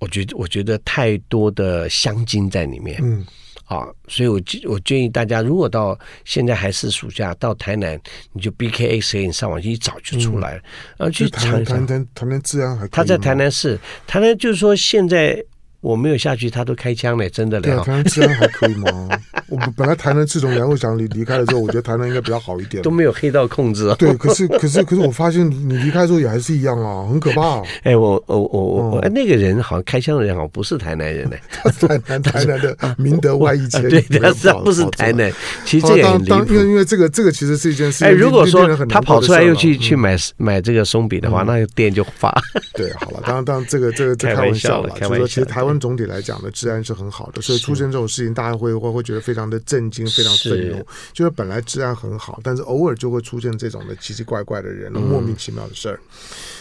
[0.00, 3.24] 我觉得我觉得太多的香精在里面，嗯。
[3.64, 7.98] 啊，所以我建我建议大家，如果到现在还是暑假，到台南，
[8.32, 10.62] 你就 B K A C 你上网一找就出来了，
[10.96, 11.86] 然后去尝一尝。
[11.86, 15.44] 台南台南治安还，他在台南市，台南就是说现在。
[15.84, 17.62] 我没有下去，他都开枪了，真的了。
[17.62, 18.88] 对啊，台南治安还可以吗？
[19.50, 22.82] 我们本来台南自从杨伟祥离离开了之后，我觉得台南应该比较好一点。
[22.82, 23.94] 都没有黑道控制啊。
[23.98, 27.60] 对，可是可是可是我发现你离开之后也还是一样啊，很可怕。
[27.84, 28.62] 哎，我我我
[28.92, 31.36] 我，哎，那个人好像开枪的人好像不是台南人 呢。
[31.86, 35.30] 台南台南的明德外一千，对，他是不是台南？
[35.66, 36.54] 其实这个很离谱。
[36.54, 38.06] 因为因为这个这个其实是一件事。
[38.06, 42.34] 哎，如果说他跑出来又去去买买这个松饼的话，那个店就发。
[42.72, 46.50] 对，好了，当然当然这个这个开玩笑了，开玩笑其实台湾总体来讲呢。
[46.50, 50.86] 治安是很好的，所以出现这种事情，大家会会会觉得非常的震惊，非常愤怒。
[51.12, 55.98] 就是本来治安很好，但是偶尔就会出现这种的奇奇怪怪的人，莫名其妙的事儿。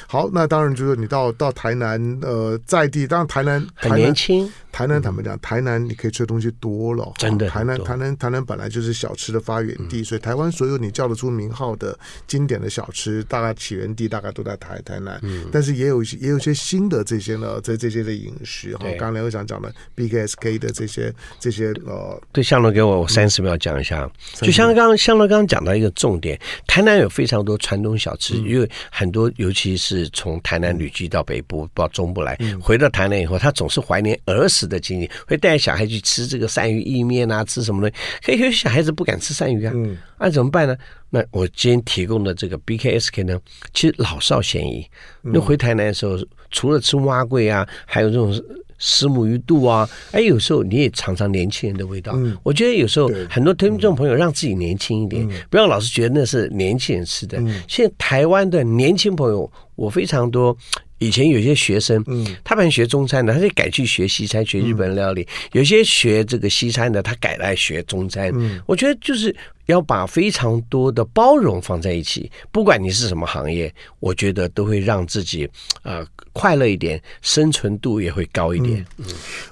[0.08, 4.52] 好，那当然就是你到到台南，呃，在地，当然台南很年轻。
[4.74, 7.48] 台南坦白讲，台南你可以吃的东西多了，真的。
[7.48, 15.22] 台南台南台南本来就是小吃的发源地，所以台湾所有你叫得出名号的经典的小吃，大概起源地大概都在台台南。
[15.52, 24.10] 但是也有一些也有一些新的这些呢，这这些的饮食哈，刚才我想讲的 BKSK 的这些这些呃，对，向龙给我三十秒讲一下，
[24.42, 34.63] 就像刚刚向龙刚刚讲到一个重点，台南有非常多传统小吃，因为很多尤其是从台南旅居到北部到中部来，回到台南以后，他总是怀念儿时。
[34.68, 37.96] 的经历会带小孩去吃这个鳝鱼意面啊，吃什么的？
[38.24, 40.76] 可以有小孩子不敢吃鳝鱼啊，嗯，那、啊、怎么办呢？
[41.10, 43.40] 那我今天提供的这个 BKSK 呢，
[43.74, 44.86] 其实老少咸宜。
[45.22, 46.18] 那回台南的时候，
[46.50, 48.34] 除了吃蛙桂啊，还有这种
[48.80, 52.14] 石母鱼肚啊，哎，有时候你也尝尝年轻人的味道。
[52.16, 57.38] 嗯、我觉得有时候很多听众朋友让自己年轻一点，嗯、不要老是觉得那是年轻人吃的。
[57.40, 60.58] 嗯、现在台湾的年轻朋友，我非常多。
[61.04, 65.28] 以前有些学生，嗯，他本来学中餐的，他就改去学西餐，学日本料理。
[65.52, 68.32] 有些学这个西餐的，他改来学中餐。
[68.34, 69.36] 嗯，我觉得就是。
[69.68, 75.50] 要把非常多的包容放在一起，不管你是什么行业，我觉得都会让自己
[75.84, 78.86] 呃快乐一点，生存度也会高一点。
[78.98, 79.06] 嗯，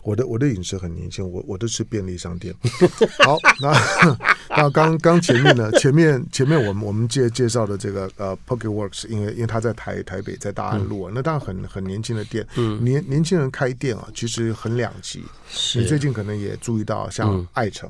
[0.04, 2.54] 我的我的饮食很年轻，我我都吃便利商店。
[3.24, 4.18] 好，那
[4.58, 12.46] 那刚刚前面呢，前面前面我们我们介介绍的这个呃 Pocket Works，因为因为他在台台北在大安路啊，嗯、那当然很很年轻的店。
[12.58, 15.24] 嗯，年年轻人开店啊，其实很两极。
[15.50, 17.90] 是，你最近可能也注意到，像艾成。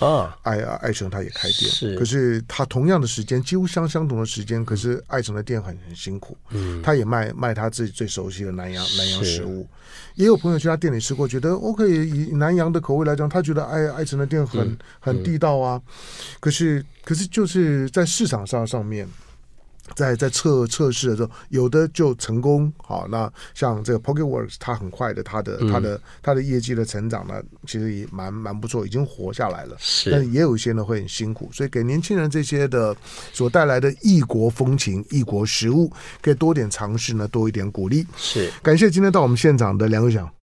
[0.00, 9.66] 嗯啊，爱啊，艾城他也开店，是，可是他同样的时间，几乎相相同的时间，可是艾城的店很很辛苦，嗯，他也卖卖他自己最熟悉的南洋南洋食物，
[10.14, 15.80] 也有朋友去他店里吃过，觉得 OK，以南洋的口味来讲，他觉得艾艾城的店很很地道啊，
[16.40, 19.08] 可是可是就是在市场上上面。
[19.94, 22.72] 在在测测试的时候，有的就成功。
[22.78, 29.76] 好，那像这个 PocketWorks，它很快的，它的它的它的业绩的成长呢，其实也蛮蛮不错，已经活下来了。
[29.78, 32.96] 是，但也有一些呢会很辛苦，所以给年轻人这些的
[33.32, 38.06] 所带来的异国风情、异国食物，可以多点尝试呢，多一点鼓励。
[38.16, 40.28] 是，感谢今天到我们现场的梁伟祥。